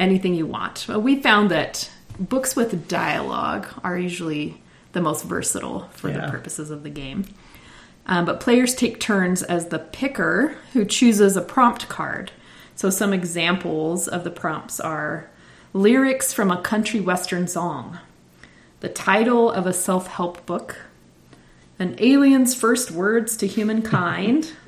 anything 0.00 0.34
you 0.34 0.46
want. 0.46 0.88
We 0.88 1.20
found 1.22 1.50
that 1.52 1.88
books 2.18 2.56
with 2.56 2.88
dialogue 2.88 3.68
are 3.84 3.96
usually 3.98 4.60
the 4.92 5.00
most 5.00 5.24
versatile 5.24 5.88
for 5.92 6.08
Yeah. 6.08 6.26
the 6.26 6.32
purposes 6.32 6.70
of 6.70 6.82
the 6.82 6.90
game. 6.90 7.26
Um, 8.06 8.24
but 8.24 8.40
players 8.40 8.74
take 8.74 8.98
turns 8.98 9.42
as 9.44 9.66
the 9.68 9.78
picker 9.78 10.56
who 10.72 10.84
chooses 10.84 11.36
a 11.36 11.42
prompt 11.42 11.88
card. 11.88 12.32
So, 12.74 12.90
some 12.90 13.12
examples 13.12 14.08
of 14.08 14.24
the 14.24 14.30
prompts 14.30 14.80
are 14.80 15.28
lyrics 15.74 16.32
from 16.32 16.50
a 16.50 16.60
country 16.60 16.98
western 16.98 17.46
song, 17.46 17.98
the 18.80 18.88
title 18.88 19.50
of 19.50 19.66
a 19.66 19.72
self 19.72 20.06
help 20.08 20.44
book, 20.46 20.78
an 21.78 21.94
alien's 21.98 22.54
first 22.54 22.90
words 22.90 23.36
to 23.36 23.46
humankind, 23.46 24.52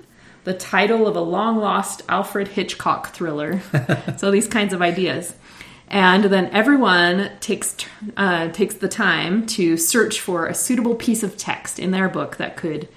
the 0.45 0.55
title 0.55 1.07
of 1.07 1.17
a 1.17 1.21
long 1.21 1.59
lost 1.59 2.03
Alfred 2.09 2.49
Hitchcock 2.49 3.15
thriller. 3.15 3.61
so, 4.17 4.31
these 4.31 4.49
kinds 4.49 4.73
of 4.73 4.83
ideas. 4.83 5.35
And 5.89 6.25
then 6.25 6.47
everyone 6.53 7.31
takes 7.41 7.77
uh, 8.17 8.49
takes 8.49 8.77
the 8.77 8.89
time 8.89 9.47
to 9.49 9.77
search 9.77 10.21
for 10.21 10.47
a 10.47 10.55
suitable 10.55 10.95
piece 10.95 11.23
of 11.23 11.37
text 11.37 11.79
in 11.79 11.91
their 11.91 12.09
book 12.09 12.39
that 12.39 12.57
could 12.57 12.89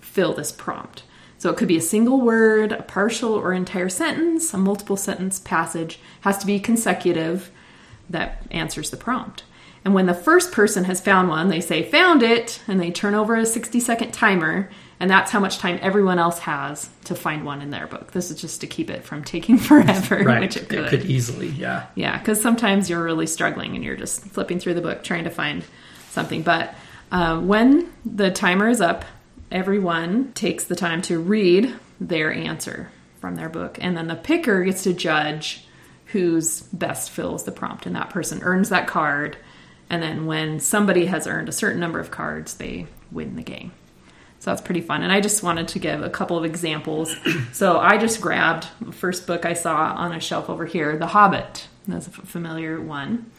fill 0.00 0.32
this 0.32 0.52
prompt. 0.52 1.02
So 1.38 1.50
it 1.50 1.56
could 1.56 1.68
be 1.68 1.76
a 1.76 1.82
single 1.82 2.20
word, 2.20 2.72
a 2.72 2.82
partial 2.82 3.34
or 3.34 3.52
entire 3.52 3.88
sentence, 3.88 4.54
a 4.54 4.56
multiple 4.56 4.96
sentence 4.96 5.40
passage, 5.40 5.98
has 6.20 6.38
to 6.38 6.46
be 6.46 6.58
consecutive 6.60 7.50
that 8.08 8.46
answers 8.50 8.90
the 8.90 8.96
prompt. 8.96 9.42
And 9.84 9.92
when 9.92 10.06
the 10.06 10.14
first 10.14 10.52
person 10.52 10.84
has 10.84 11.00
found 11.00 11.28
one, 11.28 11.48
they 11.48 11.60
say, 11.60 11.82
found 11.82 12.22
it, 12.22 12.62
and 12.66 12.80
they 12.80 12.90
turn 12.90 13.14
over 13.14 13.34
a 13.34 13.44
60 13.44 13.78
second 13.80 14.12
timer, 14.12 14.70
and 15.04 15.10
that's 15.10 15.30
how 15.30 15.38
much 15.38 15.58
time 15.58 15.78
everyone 15.82 16.18
else 16.18 16.38
has 16.38 16.88
to 17.04 17.14
find 17.14 17.44
one 17.44 17.60
in 17.60 17.68
their 17.68 17.86
book. 17.86 18.12
This 18.12 18.30
is 18.30 18.40
just 18.40 18.62
to 18.62 18.66
keep 18.66 18.88
it 18.88 19.04
from 19.04 19.22
taking 19.22 19.58
forever, 19.70 20.24
Right. 20.24 20.40
which 20.40 20.56
it 20.56 20.70
could. 20.70 20.78
It 20.86 20.88
could 20.88 21.04
easily, 21.04 21.48
yeah. 21.48 21.88
Yeah, 21.94 22.16
because 22.18 22.40
sometimes 22.40 22.88
you're 22.88 23.02
really 23.04 23.26
struggling 23.26 23.74
and 23.74 23.84
you're 23.84 23.98
just 23.98 24.22
flipping 24.24 24.58
through 24.60 24.72
the 24.72 24.80
book 24.80 25.04
trying 25.04 25.24
to 25.24 25.30
find 25.30 25.62
something. 26.12 26.40
But 26.42 26.74
uh, 27.12 27.38
when 27.38 27.92
the 28.06 28.30
timer 28.30 28.66
is 28.66 28.80
up, 28.80 29.04
everyone 29.52 30.32
takes 30.32 30.64
the 30.64 30.74
time 30.74 31.02
to 31.02 31.18
read 31.18 31.74
their 32.00 32.32
answer 32.32 32.90
from 33.20 33.34
their 33.36 33.50
book. 33.50 33.76
And 33.82 33.94
then 33.94 34.06
the 34.06 34.16
picker 34.16 34.64
gets 34.64 34.84
to 34.84 34.94
judge 34.94 35.66
who's 36.06 36.62
best 36.72 37.10
fills 37.10 37.44
the 37.44 37.52
prompt. 37.52 37.84
And 37.84 37.94
that 37.94 38.08
person 38.08 38.40
earns 38.42 38.70
that 38.70 38.86
card. 38.86 39.36
And 39.90 40.02
then 40.02 40.24
when 40.24 40.60
somebody 40.60 41.04
has 41.06 41.26
earned 41.26 41.50
a 41.50 41.52
certain 41.52 41.78
number 41.80 42.00
of 42.00 42.10
cards, 42.10 42.54
they 42.54 42.86
win 43.12 43.36
the 43.36 43.42
game. 43.42 43.72
So 44.44 44.50
that's 44.50 44.60
pretty 44.60 44.82
fun. 44.82 45.02
And 45.02 45.10
I 45.10 45.22
just 45.22 45.42
wanted 45.42 45.68
to 45.68 45.78
give 45.78 46.02
a 46.02 46.10
couple 46.10 46.36
of 46.36 46.44
examples. 46.44 47.16
So 47.54 47.78
I 47.78 47.96
just 47.96 48.20
grabbed 48.20 48.66
the 48.80 48.92
first 48.92 49.26
book 49.26 49.46
I 49.46 49.54
saw 49.54 49.76
on 49.76 50.12
a 50.12 50.20
shelf 50.20 50.50
over 50.50 50.66
here, 50.66 50.98
The 50.98 51.06
Hobbit. 51.06 51.66
That's 51.86 52.08
a 52.08 52.10
familiar 52.10 52.78
one. 52.80 53.30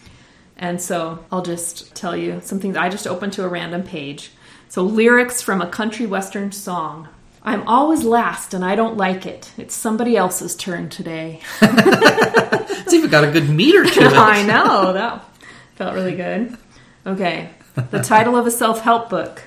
And 0.57 0.81
so 0.81 1.23
I'll 1.31 1.43
just 1.43 1.93
tell 1.95 2.15
you 2.15 2.39
some 2.41 2.59
things. 2.59 2.75
I 2.77 2.89
just 2.89 3.05
opened 3.05 3.33
to 3.33 3.43
a 3.43 3.47
random 3.47 3.83
page. 3.83 4.31
So 4.69 4.81
lyrics 4.83 5.41
from 5.41 5.61
a 5.61 5.67
country 5.67 6.07
western 6.07 6.51
song. 6.51 7.09
I'm 7.43 7.67
always 7.67 8.03
last 8.03 8.55
and 8.55 8.65
I 8.65 8.75
don't 8.75 8.97
like 8.97 9.27
it. 9.27 9.51
It's 9.57 9.75
somebody 9.75 10.17
else's 10.17 10.55
turn 10.55 10.89
today. 10.89 11.41
It's 11.61 12.93
even 12.93 13.09
got 13.09 13.23
a 13.23 13.31
good 13.31 13.49
meter 13.49 13.83
to 13.83 13.99
it. 14.01 14.13
I 14.13 14.43
know. 14.43 14.93
That 14.93 15.25
felt 15.73 15.95
really 15.95 16.15
good. 16.15 16.55
Okay. 17.03 17.49
The 17.73 18.01
title 18.03 18.35
of 18.35 18.45
a 18.45 18.51
self 18.51 18.81
help 18.81 19.09
book 19.09 19.41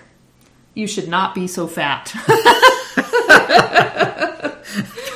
You 0.78 0.86
Should 0.86 1.08
Not 1.08 1.34
Be 1.34 1.48
So 1.48 1.66
Fat. 1.66 2.14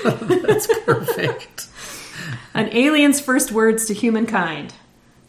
That's 0.03 0.67
perfect. 0.85 1.69
An 2.53 2.69
alien's 2.73 3.21
first 3.21 3.53
words 3.53 3.87
to 3.87 3.95
humankind. 3.95 4.75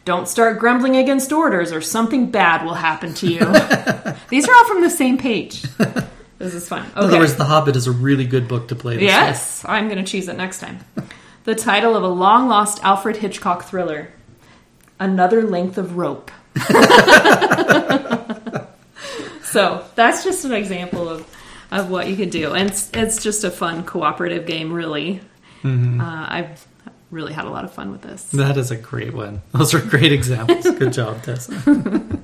Don't 0.04 0.26
start 0.26 0.58
grumbling 0.58 0.96
against 0.96 1.32
orders 1.32 1.70
or 1.70 1.80
something 1.80 2.32
bad 2.32 2.64
will 2.64 2.74
happen 2.74 3.14
to 3.14 3.28
you. 3.28 3.38
These 4.28 4.48
are 4.48 4.54
all 4.54 4.66
from 4.66 4.82
the 4.82 4.90
same 4.90 5.18
page. 5.18 5.62
This 6.38 6.52
is 6.52 6.68
fun. 6.68 6.84
In 6.84 6.92
other 6.96 7.20
words, 7.20 7.36
The 7.36 7.44
Hobbit 7.44 7.76
is 7.76 7.86
a 7.86 7.92
really 7.92 8.26
good 8.26 8.48
book 8.48 8.66
to 8.68 8.74
play. 8.74 9.00
Yes, 9.00 9.64
I'm 9.64 9.88
going 9.88 10.04
to 10.04 10.10
choose 10.10 10.26
it 10.26 10.36
next 10.36 10.58
time. 10.58 10.80
The 11.44 11.54
title 11.54 11.94
of 11.94 12.02
a 12.02 12.08
long 12.08 12.48
lost 12.48 12.82
Alfred 12.82 13.18
Hitchcock 13.18 13.66
thriller 13.66 14.12
Another 14.98 15.44
Length 15.44 15.78
of 15.78 15.96
Rope. 15.96 16.32
so 19.54 19.84
that's 19.94 20.24
just 20.24 20.44
an 20.44 20.52
example 20.52 21.08
of, 21.08 21.20
of 21.70 21.88
what 21.88 22.08
you 22.08 22.16
could 22.16 22.30
do. 22.30 22.54
And 22.54 22.68
it's, 22.68 22.90
it's 22.92 23.22
just 23.22 23.44
a 23.44 23.50
fun 23.52 23.84
cooperative 23.84 24.46
game, 24.46 24.72
really. 24.72 25.20
Mm-hmm. 25.62 26.00
Uh, 26.00 26.26
I've 26.28 26.66
really 27.12 27.32
had 27.32 27.44
a 27.44 27.50
lot 27.50 27.64
of 27.64 27.72
fun 27.72 27.92
with 27.92 28.02
this. 28.02 28.24
That 28.32 28.56
is 28.56 28.72
a 28.72 28.76
great 28.76 29.14
one. 29.14 29.42
Those 29.52 29.72
are 29.72 29.80
great 29.80 30.10
examples. 30.10 30.64
Good 30.64 30.92
job, 30.92 31.22
Tessa. 31.22 31.52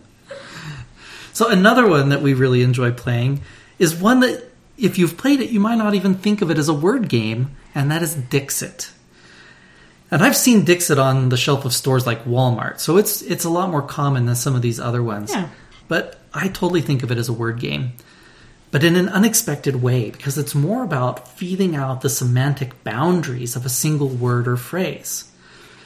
so 1.32 1.48
another 1.48 1.88
one 1.88 2.08
that 2.08 2.20
we 2.20 2.34
really 2.34 2.62
enjoy 2.62 2.90
playing 2.90 3.42
is 3.78 3.94
one 3.94 4.20
that 4.20 4.50
if 4.76 4.98
you've 4.98 5.16
played 5.16 5.40
it, 5.40 5.50
you 5.50 5.60
might 5.60 5.76
not 5.76 5.94
even 5.94 6.14
think 6.14 6.42
of 6.42 6.50
it 6.50 6.58
as 6.58 6.68
a 6.68 6.74
word 6.74 7.08
game, 7.08 7.54
and 7.76 7.92
that 7.92 8.02
is 8.02 8.16
Dixit. 8.16 8.90
And 10.10 10.24
I've 10.24 10.36
seen 10.36 10.64
Dixit 10.64 10.98
on 10.98 11.28
the 11.28 11.36
shelf 11.36 11.64
of 11.64 11.72
stores 11.72 12.08
like 12.08 12.24
Walmart, 12.24 12.80
so 12.80 12.96
it's 12.96 13.22
it's 13.22 13.44
a 13.44 13.50
lot 13.50 13.70
more 13.70 13.82
common 13.82 14.26
than 14.26 14.34
some 14.34 14.56
of 14.56 14.62
these 14.62 14.80
other 14.80 15.02
ones. 15.02 15.30
Yeah. 15.32 15.48
But 15.86 16.19
I 16.32 16.48
totally 16.48 16.80
think 16.80 17.02
of 17.02 17.10
it 17.10 17.18
as 17.18 17.28
a 17.28 17.32
word 17.32 17.60
game. 17.60 17.92
But 18.70 18.84
in 18.84 18.94
an 18.94 19.08
unexpected 19.08 19.76
way, 19.82 20.10
because 20.10 20.38
it's 20.38 20.54
more 20.54 20.84
about 20.84 21.28
feeling 21.28 21.74
out 21.74 22.02
the 22.02 22.08
semantic 22.08 22.84
boundaries 22.84 23.56
of 23.56 23.66
a 23.66 23.70
single 23.70 24.08
word 24.08 24.46
or 24.46 24.56
phrase. 24.56 25.24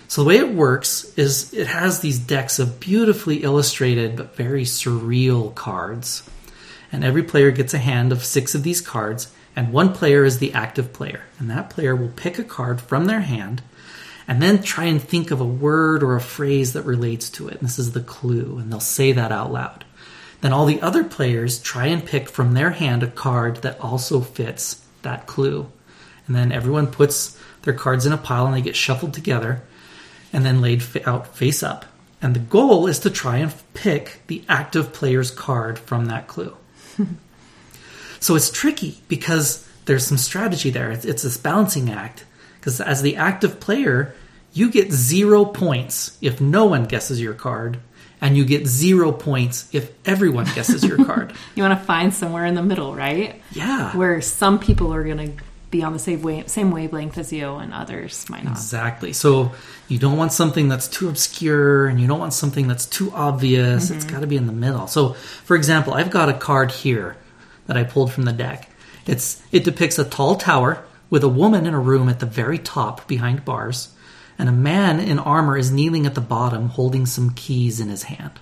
So 0.07 0.23
the 0.23 0.29
way 0.29 0.37
it 0.37 0.55
works 0.55 1.05
is 1.17 1.55
it 1.55 1.67
has 1.67 2.01
these 2.01 2.19
decks 2.19 2.59
of 2.59 2.81
beautifully 2.81 3.43
illustrated 3.43 4.17
but 4.17 4.37
very 4.37 4.65
surreal 4.65 5.55
cards. 5.55 6.29
And 6.93 7.03
every 7.03 7.23
player 7.23 7.51
gets 7.51 7.73
a 7.73 7.79
hand 7.79 8.13
of 8.13 8.25
six 8.25 8.55
of 8.55 8.63
these 8.63 8.83
cards, 8.83 9.33
and 9.57 9.73
one 9.73 9.95
player 9.95 10.25
is 10.25 10.39
the 10.39 10.53
active 10.53 10.93
player. 10.93 11.23
And 11.39 11.51
that 11.51 11.71
player 11.71 11.97
will 11.97 12.11
pick 12.11 12.39
a 12.39 12.45
card 12.45 12.81
from 12.83 13.07
their 13.07 13.21
hand 13.21 13.63
and 14.29 14.43
then 14.43 14.63
try 14.63 14.85
and 14.85 15.03
think 15.03 15.31
of 15.31 15.41
a 15.41 15.45
word 15.45 16.03
or 16.03 16.17
a 16.17 16.21
phrase 16.21 16.73
that 16.75 16.83
relates 16.83 17.29
to 17.31 17.49
it. 17.49 17.55
And 17.55 17.63
this 17.63 17.79
is 17.79 17.93
the 17.93 18.01
clue, 18.01 18.59
and 18.59 18.71
they'll 18.71 18.81
say 18.81 19.13
that 19.13 19.33
out 19.33 19.53
loud. 19.53 19.85
Then 20.45 20.53
all 20.53 20.67
the 20.67 20.83
other 20.83 21.05
players 21.05 21.59
try 21.59 21.87
and 21.87 22.05
pick 22.05 22.29
from 22.29 22.53
their 22.53 22.69
hand 22.69 23.03
a 23.03 23.07
card 23.07 23.63
that 23.63 23.81
also 23.81 24.21
fits 24.21 24.85
that 25.01 25.27
clue. 25.27 25.73
And 26.27 26.37
then 26.37 26.53
everyone 26.53 26.89
puts 26.89 27.41
their 27.63 27.73
cards 27.73 28.05
in 28.05 28.13
a 28.13 28.19
pile 28.19 28.45
and 28.45 28.55
they 28.55 28.61
get 28.61 28.77
shuffled 28.77 29.15
together 29.15 29.63
and 30.35 30.45
then 30.45 30.61
laid 30.61 30.85
out 31.07 31.35
face 31.35 31.63
up. 31.63 31.87
And 32.21 32.37
the 32.37 32.41
goal 32.41 32.87
is 32.87 32.99
to 32.99 33.11
try 33.11 33.39
and 33.39 33.55
pick 33.73 34.21
the 34.27 34.45
active 34.47 34.93
player's 34.93 35.31
card 35.31 35.79
from 35.79 36.05
that 36.07 36.27
clue. 36.27 36.55
so 38.21 38.35
it's 38.35 38.51
tricky 38.51 38.99
because 39.09 39.67
there's 39.87 40.07
some 40.07 40.19
strategy 40.19 40.69
there. 40.69 40.91
It's, 40.91 41.07
it's 41.07 41.23
this 41.23 41.39
balancing 41.39 41.89
act. 41.89 42.27
Because 42.61 42.83
as 42.83 43.01
the 43.01 43.17
active 43.17 43.61
player, 43.61 44.15
you 44.53 44.71
get 44.71 44.93
zero 44.93 45.47
points 45.47 46.19
if 46.21 46.39
no 46.39 46.67
one 46.67 46.85
guesses 46.85 47.19
your 47.19 47.33
card, 47.33 47.79
and 48.21 48.37
you 48.37 48.45
get 48.45 48.67
zero 48.67 49.13
points 49.13 49.69
if 49.73 49.91
everyone 50.07 50.47
guesses 50.55 50.85
your 50.85 51.05
card. 51.05 51.33
You 51.55 51.63
want 51.63 51.79
to 51.79 51.85
find 51.85 52.13
somewhere 52.13 52.47
in 52.47 52.55
the 52.55 52.63
middle, 52.63 52.95
right? 52.95 53.41
Yeah. 53.53 53.97
Where 53.97 54.21
some 54.21 54.59
people 54.59 54.95
are 54.95 55.05
going 55.05 55.37
to 55.37 55.45
be 55.71 55.83
on 55.83 55.93
the 55.93 55.99
same, 55.99 56.23
wave, 56.23 56.49
same 56.49 56.71
wavelength 56.71 57.19
as 57.19 57.33
you 57.33 57.55
and 57.55 57.75
others 57.75 58.29
might 58.31 58.45
not. 58.45 58.53
Exactly. 58.53 59.13
So 59.13 59.53
you 59.89 59.99
don't 59.99 60.17
want 60.17 60.33
something 60.33 60.69
that's 60.69 60.87
too 60.87 61.09
obscure 61.09 61.87
and 61.89 62.01
you 62.01 62.07
don't 62.07 62.21
want 62.21 62.33
something 62.33 62.69
that's 62.69 62.87
too 62.87 63.11
obvious. 63.13 63.91
It's 63.91 64.05
mm-hmm. 64.05 64.15
got 64.15 64.21
to 64.21 64.27
be 64.27 64.37
in 64.37 64.47
the 64.47 64.53
middle. 64.53 64.87
So, 64.87 65.15
for 65.45 65.57
example, 65.57 65.93
I've 65.95 66.11
got 66.11 66.29
a 66.29 66.35
card 66.35 66.71
here 66.71 67.17
that 67.67 67.77
I 67.77 67.85
pulled 67.85 68.13
from 68.13 68.25
the 68.25 68.33
deck. 68.33 68.71
It's 69.07 69.43
it 69.53 69.65
depicts 69.65 69.99
a 69.99 70.05
tall 70.05 70.37
tower 70.37 70.85
with 71.11 71.25
a 71.25 71.29
woman 71.29 71.67
in 71.67 71.75
a 71.75 71.81
room 71.81 72.09
at 72.09 72.21
the 72.21 72.27
very 72.27 72.59
top 72.59 73.07
behind 73.07 73.45
bars, 73.45 73.94
and 74.39 74.49
a 74.49 74.53
man 74.53 75.01
in 75.01 75.19
armor 75.19 75.57
is 75.57 75.71
kneeling 75.71 76.07
at 76.07 76.15
the 76.15 76.21
bottom 76.21 76.69
holding 76.69 77.07
some 77.07 77.31
keys 77.31 77.81
in 77.81 77.89
his 77.89 78.05
hand. 78.05 78.33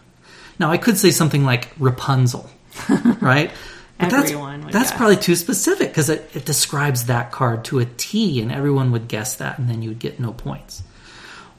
Now 0.59 0.71
I 0.71 0.77
could 0.77 0.99
say 0.99 1.11
something 1.11 1.45
like 1.45 1.71
Rapunzel, 1.79 2.49
right? 3.21 3.51
But 3.99 4.11
that's, 4.11 4.31
Everyone 4.31 4.65
would 4.65 4.73
that's 4.73 4.91
guess. 4.91 4.97
probably 4.97 5.17
too 5.17 5.37
specific 5.37 5.89
because 5.89 6.09
it, 6.09 6.29
it 6.35 6.45
describes 6.45 7.07
that 7.07 7.31
card 7.31 7.65
to 7.67 7.79
a 7.79 7.85
T, 7.85 8.41
and 8.41 8.51
everyone 8.51 8.91
would 8.93 9.07
guess 9.07 9.37
that, 9.37 9.59
and 9.59 9.69
then 9.69 9.81
you 9.83 9.91
would 9.91 10.01
get 10.01 10.19
no 10.19 10.33
points. 10.33 10.83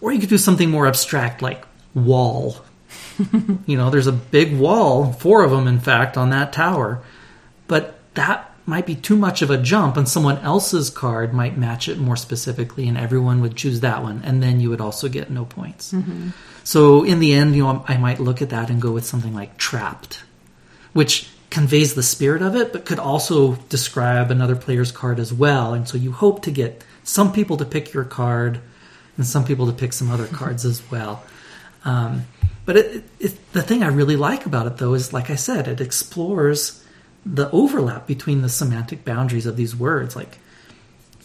Or 0.02 0.12
you 0.12 0.20
could 0.20 0.30
do 0.30 0.38
something 0.38 0.70
more 0.70 0.88
abstract 0.88 1.42
like 1.42 1.64
wall. 1.96 2.58
you 3.66 3.78
know, 3.78 3.90
there's 3.90 4.08
a 4.08 4.12
big 4.12 4.58
wall, 4.58 5.14
four 5.14 5.44
of 5.44 5.52
them, 5.52 5.68
in 5.68 5.80
fact, 5.80 6.18
on 6.18 6.32
that 6.32 6.52
tower. 6.52 7.02
But 7.68 7.98
that 8.16 8.53
might 8.66 8.86
be 8.86 8.96
too 8.96 9.18
much 9.18 9.42
of 9.42 9.50
a 9.50 9.58
jump, 9.58 9.98
and 9.98 10.08
someone 10.08 10.38
else's 10.40 10.90
card 10.90 11.34
might 11.34 11.58
match 11.58 11.88
it 11.88 11.98
more 11.98 12.16
specifically, 12.16 12.88
and 12.88 12.98
everyone 12.98 13.42
would 13.42 13.56
choose 13.56 13.82
that 13.82 14.02
one, 14.02 14.22
and 14.24 14.42
then 14.42 14.60
you 14.60 14.70
would 14.70 14.82
also 14.82 15.10
get 15.10 15.30
no 15.30 15.46
points. 15.46 15.94
So 16.64 17.04
in 17.04 17.20
the 17.20 17.34
end, 17.34 17.56
you 17.56 17.64
know, 17.64 17.84
I 17.88 17.98
might 17.98 18.20
look 18.20 18.42
at 18.42 18.50
that 18.52 18.70
and 18.70 18.82
go 18.82 18.92
with 18.92 19.06
something 19.06 19.34
like 19.34 19.58
trapped, 19.58 20.24
which 20.94 21.28
conveys 21.50 21.94
the 21.94 22.04
spirit 22.04 22.42
of 22.42 22.56
it, 22.56 22.72
but 22.74 22.86
could 22.86 23.00
also 23.00 23.56
describe 23.70 24.32
another 24.32 24.56
player's 24.56 24.92
card 24.92 25.20
as 25.20 25.34
well. 25.34 25.74
And 25.74 25.88
so 25.88 25.98
you 25.98 26.12
hope 26.12 26.42
to 26.44 26.52
get 26.52 26.84
some 27.04 27.32
people 27.32 27.58
to 27.58 27.66
pick 27.66 27.94
your 27.94 28.06
card 28.06 28.60
and 29.18 29.26
some 29.26 29.46
people 29.46 29.68
to 29.68 29.74
pick 29.74 29.94
some 29.94 30.10
other 30.10 30.26
cards 30.40 30.66
as 30.66 30.82
well. 30.90 31.24
Um, 31.86 32.26
but 32.66 32.78
it, 32.78 32.96
it, 32.96 33.04
it, 33.20 33.54
the 33.54 33.62
thing 33.62 33.84
I 33.84 33.88
really 33.88 34.16
like 34.16 34.46
about 34.46 34.68
it, 34.68 34.78
though, 34.78 34.94
is 34.94 35.14
like 35.14 35.30
I 35.30 35.36
said, 35.36 35.68
it 35.68 35.82
explores 35.82 36.83
the 37.26 37.50
overlap 37.52 38.08
between 38.08 38.42
the 38.42 38.50
semantic 38.50 39.06
boundaries 39.06 39.46
of 39.46 39.56
these 39.56 39.76
words. 39.76 40.16
Like 40.16 40.38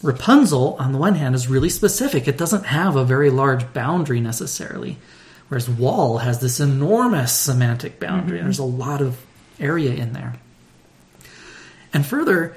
Rapunzel, 0.01 0.75
on 0.79 0.91
the 0.91 0.97
one 0.97 1.15
hand, 1.15 1.35
is 1.35 1.47
really 1.47 1.69
specific. 1.69 2.27
It 2.27 2.37
doesn't 2.37 2.65
have 2.65 2.95
a 2.95 3.03
very 3.03 3.29
large 3.29 3.73
boundary 3.73 4.21
necessarily, 4.21 4.97
whereas 5.49 5.69
wall 5.69 6.19
has 6.19 6.39
this 6.39 6.59
enormous 6.59 7.33
semantic 7.33 7.99
boundary. 7.99 8.37
Mm-hmm. 8.37 8.45
There's 8.45 8.59
a 8.59 8.63
lot 8.63 9.01
of 9.01 9.25
area 9.59 9.91
in 9.91 10.13
there. 10.13 10.35
And 11.93 12.05
further, 12.05 12.55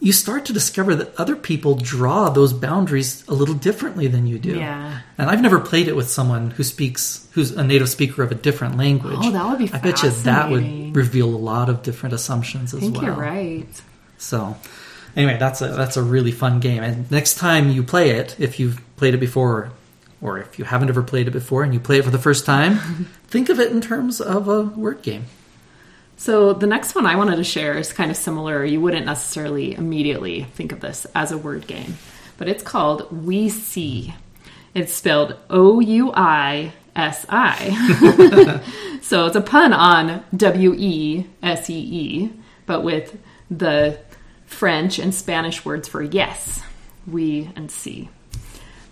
you 0.00 0.12
start 0.12 0.44
to 0.46 0.52
discover 0.52 0.94
that 0.94 1.14
other 1.16 1.36
people 1.36 1.76
draw 1.76 2.28
those 2.28 2.52
boundaries 2.52 3.26
a 3.28 3.34
little 3.34 3.54
differently 3.54 4.06
than 4.06 4.26
you 4.26 4.38
do. 4.38 4.56
Yeah. 4.56 5.00
And 5.16 5.30
I've 5.30 5.40
never 5.40 5.60
played 5.60 5.88
it 5.88 5.96
with 5.96 6.10
someone 6.10 6.50
who 6.50 6.62
speaks, 6.62 7.28
who's 7.32 7.52
a 7.52 7.64
native 7.64 7.88
speaker 7.88 8.22
of 8.22 8.30
a 8.30 8.34
different 8.34 8.76
language. 8.76 9.16
Oh, 9.18 9.30
that 9.30 9.48
would 9.48 9.58
be 9.58 9.70
I 9.72 9.78
bet 9.78 10.02
you 10.02 10.10
that 10.10 10.50
would 10.50 10.94
reveal 10.94 11.28
a 11.28 11.36
lot 11.36 11.68
of 11.68 11.82
different 11.82 12.14
assumptions 12.14 12.74
as 12.74 12.78
I 12.78 12.80
think 12.82 12.96
well. 12.96 13.04
you're 13.04 13.14
right. 13.14 13.82
So, 14.18 14.56
anyway, 15.16 15.36
that's 15.38 15.60
a 15.62 15.68
that's 15.68 15.96
a 15.96 16.02
really 16.02 16.32
fun 16.32 16.60
game. 16.60 16.82
And 16.82 17.10
next 17.10 17.36
time 17.36 17.70
you 17.70 17.82
play 17.82 18.10
it, 18.10 18.36
if 18.38 18.60
you've 18.60 18.80
played 18.96 19.14
it 19.14 19.20
before, 19.20 19.70
or 20.20 20.38
if 20.38 20.58
you 20.58 20.64
haven't 20.64 20.88
ever 20.88 21.02
played 21.02 21.28
it 21.28 21.32
before 21.32 21.62
and 21.62 21.72
you 21.72 21.80
play 21.80 21.98
it 21.98 22.04
for 22.04 22.10
the 22.10 22.18
first 22.18 22.44
time, 22.44 22.78
think 23.26 23.48
of 23.48 23.60
it 23.60 23.70
in 23.72 23.80
terms 23.80 24.20
of 24.20 24.48
a 24.48 24.62
word 24.62 25.02
game. 25.02 25.26
So 26.16 26.52
the 26.52 26.66
next 26.66 26.94
one 26.94 27.06
I 27.06 27.16
wanted 27.16 27.36
to 27.36 27.44
share 27.44 27.76
is 27.76 27.92
kind 27.92 28.10
of 28.10 28.16
similar. 28.16 28.64
You 28.64 28.80
wouldn't 28.80 29.06
necessarily 29.06 29.74
immediately 29.74 30.44
think 30.44 30.72
of 30.72 30.80
this 30.80 31.06
as 31.14 31.32
a 31.32 31.38
word 31.38 31.66
game, 31.66 31.96
but 32.38 32.48
it's 32.48 32.62
called 32.62 33.10
We 33.24 33.48
See. 33.48 34.14
It's 34.74 34.92
spelled 34.92 35.36
O 35.50 35.80
U 35.80 36.12
I 36.14 36.72
S 36.96 37.26
I. 37.28 38.60
So 39.04 39.26
it's 39.26 39.36
a 39.36 39.42
pun 39.42 39.74
on 39.74 40.24
W 40.34 40.74
E 40.78 41.26
S 41.42 41.68
E 41.68 41.74
E, 41.78 42.30
but 42.64 42.82
with 42.82 43.18
the 43.50 43.98
French 44.46 44.98
and 44.98 45.14
Spanish 45.14 45.62
words 45.62 45.88
for 45.88 46.02
yes, 46.02 46.62
we 47.06 47.50
and 47.54 47.70
see. 47.70 48.08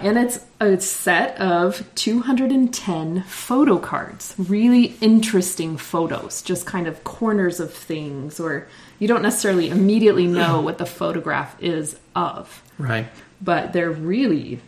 And 0.02 0.18
it's 0.18 0.40
a 0.60 0.80
set 0.80 1.38
of 1.40 1.84
210 1.94 3.22
photo 3.22 3.78
cards, 3.78 4.34
really 4.38 4.96
interesting 5.00 5.76
photos, 5.76 6.42
just 6.42 6.66
kind 6.66 6.86
of 6.86 7.04
corners 7.04 7.60
of 7.60 7.72
things, 7.72 8.40
or 8.40 8.66
you 8.98 9.08
don't 9.08 9.22
necessarily 9.22 9.68
immediately 9.70 10.26
know 10.26 10.60
what 10.60 10.78
the 10.78 10.86
photograph 10.86 11.56
is 11.62 11.96
of 12.16 12.62
Right. 12.78 13.06
but 13.40 13.72
they're 13.72 13.90
really 13.90 14.60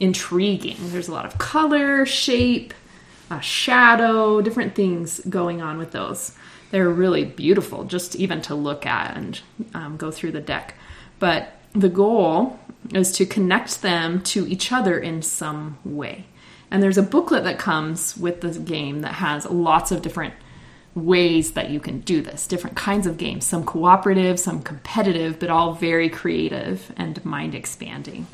intriguing. 0.00 0.76
There's 0.90 1.08
a 1.08 1.12
lot 1.12 1.24
of 1.24 1.38
color, 1.38 2.04
shape, 2.06 2.74
uh, 3.30 3.40
shadow, 3.40 4.40
different 4.40 4.74
things 4.74 5.20
going 5.28 5.62
on 5.62 5.78
with 5.78 5.92
those. 5.92 6.32
They're 6.70 6.90
really 6.90 7.24
beautiful, 7.24 7.84
just 7.84 8.16
even 8.16 8.42
to 8.42 8.54
look 8.54 8.86
at 8.86 9.16
and 9.16 9.40
um, 9.74 9.96
go 9.96 10.10
through 10.10 10.32
the 10.32 10.40
deck. 10.40 10.74
But 11.18 11.55
the 11.80 11.88
goal 11.88 12.58
is 12.94 13.12
to 13.12 13.26
connect 13.26 13.82
them 13.82 14.22
to 14.22 14.46
each 14.46 14.72
other 14.72 14.98
in 14.98 15.22
some 15.22 15.78
way. 15.84 16.26
And 16.70 16.82
there's 16.82 16.98
a 16.98 17.02
booklet 17.02 17.44
that 17.44 17.58
comes 17.58 18.16
with 18.16 18.40
the 18.40 18.50
game 18.58 19.00
that 19.00 19.14
has 19.14 19.46
lots 19.46 19.92
of 19.92 20.02
different 20.02 20.34
ways 20.94 21.52
that 21.52 21.70
you 21.70 21.78
can 21.78 22.00
do 22.00 22.22
this, 22.22 22.46
different 22.46 22.76
kinds 22.76 23.06
of 23.06 23.18
games, 23.18 23.44
some 23.44 23.64
cooperative, 23.64 24.40
some 24.40 24.62
competitive, 24.62 25.38
but 25.38 25.50
all 25.50 25.74
very 25.74 26.08
creative 26.08 26.92
and 26.96 27.22
mind 27.24 27.54
expanding. 27.54 28.26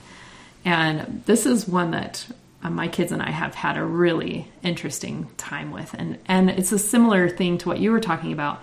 And 0.65 1.25
this 1.27 1.45
is 1.45 1.67
one 1.67 1.91
that 1.91 2.27
uh, 2.63 2.71
my 2.71 2.87
kids 2.87 3.11
and 3.11 3.21
I 3.21 3.31
have 3.31 3.57
had 3.57 3.77
a 3.77 3.85
really 3.85 4.49
interesting 4.63 5.29
time 5.37 5.73
with. 5.73 5.93
And, 5.95 6.19
and 6.27 6.49
it's 6.51 6.71
a 6.71 6.79
similar 6.79 7.29
thing 7.29 7.59
to 7.59 7.69
what 7.69 7.81
you 7.81 7.91
were 7.91 8.01
talking 8.01 8.33
about, 8.33 8.63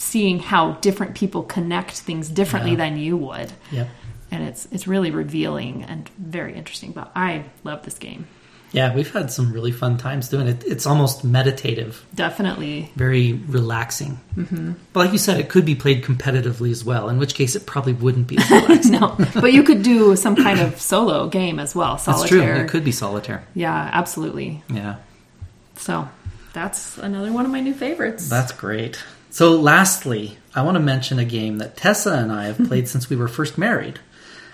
seeing 0.00 0.38
how 0.38 0.72
different 0.80 1.14
people 1.14 1.42
connect 1.42 1.90
things 1.92 2.28
differently 2.30 2.70
Yeah. 2.72 2.76
than 2.78 2.98
you 2.98 3.16
would. 3.18 3.52
Yep. 3.70 3.88
And 4.30 4.44
it's, 4.44 4.66
it's 4.72 4.86
really 4.86 5.10
revealing 5.10 5.84
and 5.84 6.08
very 6.18 6.54
interesting. 6.56 6.92
But 6.92 7.12
I 7.14 7.44
love 7.64 7.82
this 7.84 7.98
game. 7.98 8.26
Yeah, 8.72 8.94
we've 8.94 9.12
had 9.12 9.32
some 9.32 9.52
really 9.52 9.72
fun 9.72 9.98
times 9.98 10.28
doing 10.28 10.46
it. 10.46 10.62
It's 10.64 10.86
almost 10.86 11.24
meditative, 11.24 12.06
Definitely. 12.14 12.92
very 12.94 13.32
relaxing. 13.32 14.20
Mm-hmm. 14.36 14.72
But 14.92 15.00
like 15.00 15.12
you 15.12 15.18
said, 15.18 15.40
it 15.40 15.48
could 15.48 15.64
be 15.66 15.74
played 15.74 16.04
competitively 16.04 16.70
as 16.70 16.84
well, 16.84 17.08
in 17.08 17.18
which 17.18 17.34
case 17.34 17.56
it 17.56 17.66
probably 17.66 17.94
wouldn't 17.94 18.28
be. 18.28 18.38
No, 18.84 19.16
but 19.34 19.52
you 19.52 19.64
could 19.64 19.82
do 19.82 20.14
some 20.16 20.36
kind 20.36 20.60
of 20.60 20.80
solo 20.80 21.28
game 21.28 21.58
as 21.58 21.74
well. 21.74 21.96
That's 21.96 22.28
true. 22.28 22.42
It 22.42 22.68
could 22.68 22.84
be 22.84 22.92
solitaire. 22.92 23.44
Yeah, 23.54 23.90
absolutely. 23.92 24.62
Yeah. 24.70 24.96
So 25.76 26.08
that's 26.52 26.96
another 26.98 27.32
one 27.32 27.44
of 27.44 27.50
my 27.50 27.60
new 27.60 27.74
favorites. 27.74 28.28
That's 28.28 28.52
great. 28.52 29.02
So, 29.30 29.52
lastly, 29.52 30.38
I 30.54 30.62
want 30.62 30.74
to 30.74 30.82
mention 30.82 31.18
a 31.18 31.24
game 31.24 31.58
that 31.58 31.76
Tessa 31.76 32.12
and 32.14 32.32
I 32.32 32.46
have 32.46 32.58
played 32.68 32.88
since 32.88 33.08
we 33.08 33.16
were 33.16 33.28
first 33.28 33.56
married. 33.56 34.00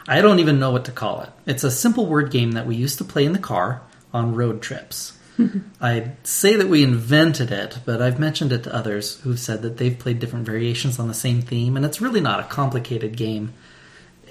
I 0.06 0.20
don't 0.20 0.38
even 0.38 0.60
know 0.60 0.70
what 0.70 0.84
to 0.84 0.92
call 0.92 1.22
it. 1.22 1.30
It's 1.46 1.64
a 1.64 1.70
simple 1.70 2.06
word 2.06 2.30
game 2.30 2.52
that 2.52 2.66
we 2.66 2.76
used 2.76 2.98
to 2.98 3.04
play 3.04 3.24
in 3.24 3.32
the 3.32 3.38
car 3.38 3.82
on 4.12 4.34
road 4.34 4.62
trips. 4.62 5.18
I'd 5.80 6.26
say 6.26 6.56
that 6.56 6.68
we 6.68 6.82
invented 6.82 7.50
it, 7.50 7.78
but 7.84 8.00
I've 8.00 8.20
mentioned 8.20 8.52
it 8.52 8.64
to 8.64 8.74
others 8.74 9.20
who've 9.20 9.40
said 9.40 9.62
that 9.62 9.78
they've 9.78 9.98
played 9.98 10.18
different 10.18 10.46
variations 10.46 10.98
on 10.98 11.08
the 11.08 11.14
same 11.14 11.42
theme, 11.42 11.76
and 11.76 11.84
it's 11.84 12.00
really 12.00 12.20
not 12.20 12.40
a 12.40 12.44
complicated 12.44 13.16
game. 13.16 13.52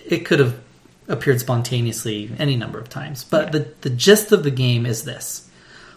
It 0.05 0.25
could 0.25 0.39
have 0.39 0.59
appeared 1.07 1.39
spontaneously 1.39 2.31
any 2.39 2.55
number 2.55 2.79
of 2.79 2.89
times, 2.89 3.23
but 3.23 3.51
the, 3.51 3.73
the 3.81 3.89
gist 3.89 4.31
of 4.31 4.43
the 4.43 4.51
game 4.51 4.85
is 4.85 5.03
this 5.03 5.49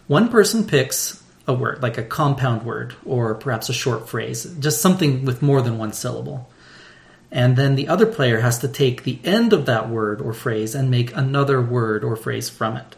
one 0.07 0.29
person 0.29 0.67
picks 0.67 1.23
a 1.49 1.55
word, 1.55 1.83
like 1.83 1.99
a 1.99 2.03
compound 2.05 2.63
word, 2.63 2.95
or 3.05 3.35
perhaps 3.35 3.69
a 3.69 3.73
short 3.73 4.09
phrase, 4.09 4.45
just 4.61 4.81
something 4.81 5.25
with 5.25 5.43
more 5.43 5.63
than 5.63 5.79
one 5.79 5.93
syllable. 5.93 6.49
And 7.33 7.57
then 7.57 7.75
the 7.75 7.89
other 7.89 8.07
player 8.07 8.41
has 8.41 8.59
to 8.61 8.69
take 8.69 9.03
the 9.03 9.19
end 9.25 9.53
of 9.53 9.67
that 9.67 9.89
word 9.89 10.21
or 10.21 10.33
phrase 10.33 10.75
and 10.75 10.91
make 10.91 11.15
another 11.17 11.61
word 11.61 12.05
or 12.05 12.17
phrase 12.17 12.49
from 12.49 12.77
it. 12.77 12.97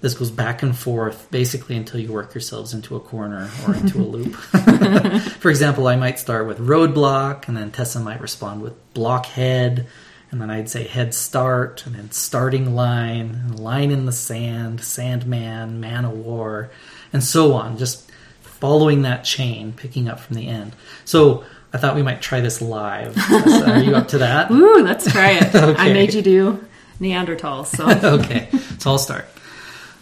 This 0.00 0.14
goes 0.14 0.32
back 0.32 0.64
and 0.64 0.76
forth 0.76 1.30
basically 1.30 1.76
until 1.76 2.00
you 2.00 2.12
work 2.12 2.34
yourselves 2.34 2.74
into 2.74 2.96
a 2.96 3.00
corner 3.00 3.48
or 3.66 3.74
into 3.74 3.98
a 3.98 4.02
loop. 4.02 4.34
For 5.38 5.48
example, 5.48 5.86
I 5.86 5.94
might 5.94 6.18
start 6.18 6.48
with 6.48 6.58
roadblock, 6.58 7.46
and 7.46 7.56
then 7.56 7.70
Tessa 7.70 8.00
might 8.00 8.20
respond 8.20 8.62
with 8.62 8.94
blockhead, 8.94 9.86
and 10.32 10.40
then 10.40 10.50
I'd 10.50 10.68
say 10.68 10.84
head 10.84 11.14
start, 11.14 11.86
and 11.86 11.94
then 11.94 12.10
starting 12.10 12.74
line, 12.74 13.54
line 13.56 13.90
in 13.90 14.06
the 14.06 14.12
sand, 14.12 14.80
sandman, 14.82 15.78
man 15.78 16.06
of 16.06 16.12
war, 16.12 16.70
and 17.12 17.22
so 17.22 17.52
on. 17.52 17.78
Just 17.78 18.10
following 18.40 19.02
that 19.02 19.24
chain, 19.24 19.74
picking 19.74 20.08
up 20.08 20.18
from 20.18 20.36
the 20.36 20.48
end. 20.48 20.74
So 21.04 21.44
I 21.72 21.78
thought 21.78 21.94
we 21.94 22.02
might 22.02 22.22
try 22.22 22.40
this 22.40 22.62
live. 22.62 23.16
Are 23.66 23.78
you 23.78 23.94
up 23.94 24.08
to 24.08 24.18
that? 24.18 24.50
Ooh, 24.50 24.82
let's 24.82 25.10
try 25.10 25.32
it. 25.32 25.54
I 25.54 25.92
made 25.92 26.14
you 26.14 26.22
do 26.22 26.64
Neanderthals, 27.00 27.66
so 27.66 27.88
okay, 28.20 28.48
so 28.78 28.92
I'll 28.92 28.98
start. 28.98 29.26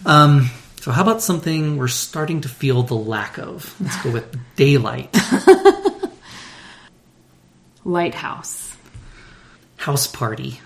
Um, 0.06 0.50
so 0.80 0.92
how 0.92 1.02
about 1.02 1.22
something 1.22 1.76
we're 1.76 1.88
starting 1.88 2.42
to 2.42 2.48
feel 2.48 2.82
the 2.82 2.94
lack 2.94 3.38
of? 3.38 3.74
Let's 3.80 4.02
go 4.02 4.12
with 4.12 4.56
daylight, 4.56 5.16
lighthouse, 7.84 8.69
house 9.80 10.06
party, 10.06 10.60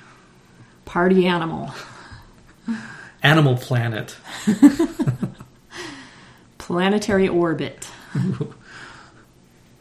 party 0.85 1.27
animal, 1.29 1.73
animal 3.23 3.57
planet, 3.57 4.17
planetary 6.59 7.29
orbit, 7.29 7.89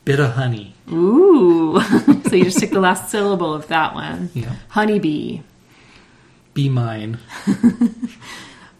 bit 0.06 0.20
of 0.20 0.34
honey. 0.34 0.76
Ooh. 0.92 1.82
so 1.82 2.36
you 2.36 2.44
just 2.44 2.60
took 2.60 2.70
the 2.70 2.80
last 2.80 3.10
syllable 3.10 3.56
of 3.56 3.68
that 3.70 3.96
one. 3.96 4.30
Yeah. 4.36 4.56
Honeybee. 4.70 5.40
Be 6.54 6.70
mine. 6.70 7.18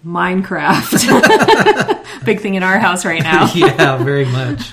Minecraft. 0.06 2.26
Big 2.26 2.42
thing 2.42 2.54
in 2.54 2.62
our 2.62 2.78
house 2.78 3.06
right 3.06 3.24
now. 3.24 3.52
yeah, 3.56 3.98
very 4.04 4.26
much. 4.26 4.72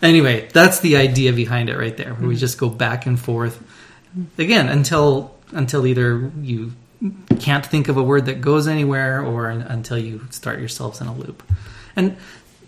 Anyway, 0.00 0.48
that's 0.54 0.80
the 0.80 0.96
idea 0.96 1.34
behind 1.34 1.68
it 1.68 1.76
right 1.76 1.98
there. 1.98 2.14
Where 2.14 2.28
we 2.28 2.34
mm-hmm. 2.34 2.40
just 2.40 2.56
go 2.56 2.70
back 2.70 3.04
and 3.04 3.20
forth 3.20 3.62
again 4.38 4.68
until 4.68 5.34
until 5.52 5.86
either 5.86 6.30
you 6.40 6.72
can't 7.38 7.64
think 7.64 7.88
of 7.88 7.96
a 7.96 8.02
word 8.02 8.26
that 8.26 8.40
goes 8.40 8.66
anywhere 8.66 9.22
or 9.22 9.48
until 9.48 9.98
you 9.98 10.26
start 10.30 10.58
yourselves 10.58 11.00
in 11.00 11.06
a 11.06 11.14
loop. 11.14 11.42
And 11.94 12.16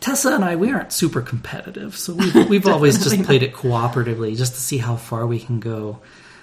Tessa 0.00 0.34
and 0.34 0.44
I, 0.44 0.56
we 0.56 0.70
aren't 0.70 0.92
super 0.92 1.20
competitive, 1.20 1.96
so 1.96 2.14
we've, 2.14 2.34
we've 2.48 2.66
always 2.68 3.02
just 3.02 3.22
played 3.24 3.42
it 3.42 3.52
cooperatively 3.52 4.36
just 4.36 4.54
to 4.54 4.60
see 4.60 4.78
how 4.78 4.96
far 4.96 5.26
we 5.26 5.38
can 5.40 5.60
go. 5.60 5.98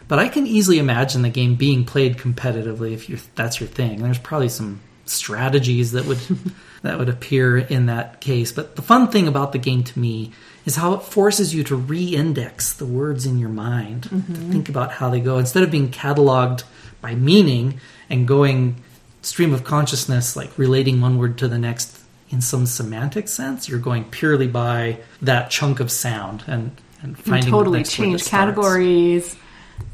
But 0.08 0.20
I 0.20 0.28
can 0.28 0.46
easily 0.46 0.78
imagine 0.78 1.22
the 1.22 1.30
game 1.30 1.56
being 1.56 1.86
played 1.86 2.18
competitively 2.18 2.94
if 3.10 3.34
that's 3.36 3.60
your 3.60 3.70
thing. 3.70 4.04
There's 4.04 4.20
probably 4.20 4.50
some 4.50 4.82
strategies 5.06 5.94
that 5.94 6.06
would 6.06 6.20
that 6.86 6.98
would 6.98 7.10
appear 7.10 7.58
in 7.58 7.88
that 7.88 8.22
case. 8.22 8.52
But 8.52 8.76
the 8.76 8.82
fun 8.82 9.10
thing 9.10 9.28
about 9.28 9.52
the 9.52 9.58
game 9.58 9.84
to 9.84 10.00
me 10.00 10.32
is 10.66 10.78
how 10.78 10.94
it 10.94 11.04
forces 11.04 11.54
you 11.54 11.64
to 11.66 11.76
re-index 11.76 12.74
the 12.74 12.86
words 12.86 13.26
in 13.26 13.38
your 13.38 13.50
mind. 13.50 14.04
Mm-hmm. 14.04 14.34
To 14.34 14.40
think 14.40 14.70
about 14.70 14.94
how 14.94 15.10
they 15.10 15.20
go 15.20 15.38
instead 15.38 15.64
of 15.64 15.72
being 15.72 15.90
cataloged 15.90 16.64
by 17.02 17.14
meaning 17.14 17.80
and 18.10 18.28
going 18.28 18.82
stream 19.22 19.54
of 19.54 19.64
consciousness, 19.64 20.36
like 20.36 20.58
relating 20.58 21.02
one 21.02 21.18
word 21.18 21.38
to 21.40 21.48
the 21.48 21.60
next 21.60 22.00
in 22.30 22.42
some 22.42 22.66
semantic 22.66 23.28
sense. 23.28 23.70
You're 23.70 23.80
going 23.80 24.06
purely 24.06 24.48
by 24.48 25.00
that 25.22 25.50
chunk 25.52 25.80
of 25.80 25.92
sound 25.92 26.44
and 26.48 26.72
and 27.02 27.18
finding 27.18 27.46
you 27.46 27.52
totally 27.52 27.84
change 27.84 28.26
categories 28.26 29.36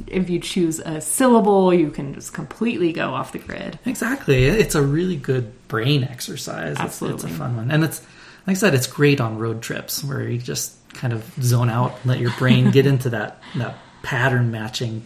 if 0.08 0.30
you 0.30 0.40
choose 0.40 0.80
a 0.80 1.02
syllable, 1.02 1.74
you 1.74 1.90
can 1.90 2.14
just 2.14 2.34
completely 2.34 2.92
go 2.92 3.14
off 3.14 3.32
the 3.32 3.40
grid. 3.40 3.80
Exactly. 3.86 4.46
It's 4.46 4.76
a 4.76 4.82
really 4.82 5.16
good 5.16 5.68
brain 5.68 6.04
exercise. 6.04 6.78
Absolutely. 6.78 7.16
It's, 7.16 7.24
it's, 7.26 7.34
a 7.34 7.38
fun 7.38 7.56
one. 7.56 7.72
And 7.72 7.84
it's, 7.84 8.02
like 8.48 8.56
I 8.56 8.60
said, 8.60 8.74
it's 8.74 8.88
great 8.88 9.22
on 9.22 9.38
road 9.38 9.62
trips 9.62 10.04
where 10.04 10.28
you 10.28 10.38
just 10.38 10.76
kind 10.94 11.14
of 11.14 11.24
zone 11.42 11.70
out, 11.70 11.94
and 12.02 12.06
let 12.06 12.20
your 12.20 12.32
brain 12.38 12.72
get 12.72 12.86
into 12.86 13.10
that, 13.12 13.42
that 13.56 13.78
pattern 14.04 14.52
matching 14.52 15.04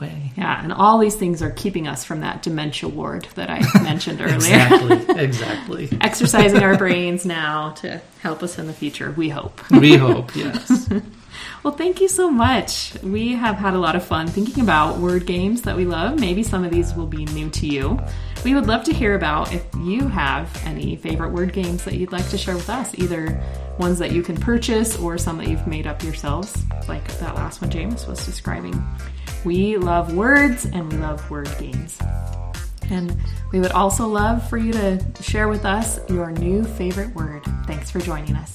way. 0.00 0.32
Yeah, 0.36 0.62
and 0.62 0.72
all 0.72 0.98
these 0.98 1.14
things 1.14 1.42
are 1.42 1.50
keeping 1.50 1.86
us 1.86 2.04
from 2.04 2.20
that 2.20 2.42
dementia 2.42 2.88
ward 2.88 3.28
that 3.36 3.50
I 3.50 3.62
mentioned 3.82 4.20
earlier. 4.20 4.34
exactly, 4.36 5.16
exactly. 5.16 5.88
Exercising 6.00 6.62
our 6.62 6.76
brains 6.76 7.24
now 7.24 7.70
to 7.74 8.00
help 8.20 8.42
us 8.42 8.58
in 8.58 8.66
the 8.66 8.72
future, 8.72 9.12
we 9.12 9.28
hope. 9.28 9.60
We 9.70 9.96
hope, 9.96 10.34
yes. 10.34 10.88
Well, 11.62 11.74
thank 11.74 12.00
you 12.00 12.08
so 12.08 12.30
much. 12.30 12.94
We 13.02 13.32
have 13.34 13.56
had 13.56 13.74
a 13.74 13.78
lot 13.78 13.96
of 13.96 14.04
fun 14.04 14.26
thinking 14.26 14.62
about 14.62 14.98
word 14.98 15.26
games 15.26 15.62
that 15.62 15.76
we 15.76 15.84
love. 15.84 16.18
Maybe 16.20 16.42
some 16.42 16.64
of 16.64 16.70
these 16.70 16.94
will 16.94 17.06
be 17.06 17.24
new 17.26 17.50
to 17.50 17.66
you. 17.66 17.98
We 18.44 18.54
would 18.54 18.66
love 18.66 18.84
to 18.84 18.92
hear 18.92 19.14
about 19.14 19.52
if 19.52 19.64
you 19.80 20.06
have 20.08 20.48
any 20.64 20.96
favorite 20.96 21.32
word 21.32 21.52
games 21.52 21.84
that 21.84 21.94
you'd 21.94 22.12
like 22.12 22.28
to 22.30 22.38
share 22.38 22.54
with 22.54 22.70
us, 22.70 22.96
either 22.98 23.42
ones 23.78 23.98
that 23.98 24.12
you 24.12 24.22
can 24.22 24.36
purchase 24.36 24.98
or 24.98 25.18
some 25.18 25.38
that 25.38 25.48
you've 25.48 25.66
made 25.66 25.86
up 25.86 26.02
yourselves, 26.02 26.56
like 26.88 27.06
that 27.18 27.34
last 27.34 27.60
one 27.60 27.70
James 27.70 28.06
was 28.06 28.24
describing. 28.24 28.80
We 29.44 29.76
love 29.76 30.14
words 30.14 30.64
and 30.64 30.92
we 30.92 30.98
love 30.98 31.28
word 31.30 31.50
games. 31.58 31.98
And 32.90 33.16
we 33.52 33.60
would 33.60 33.72
also 33.72 34.06
love 34.06 34.48
for 34.48 34.58
you 34.58 34.72
to 34.72 35.04
share 35.20 35.48
with 35.48 35.64
us 35.64 35.98
your 36.08 36.30
new 36.30 36.64
favorite 36.64 37.14
word. 37.14 37.42
Thanks 37.66 37.90
for 37.90 38.00
joining 38.00 38.36
us. 38.36 38.52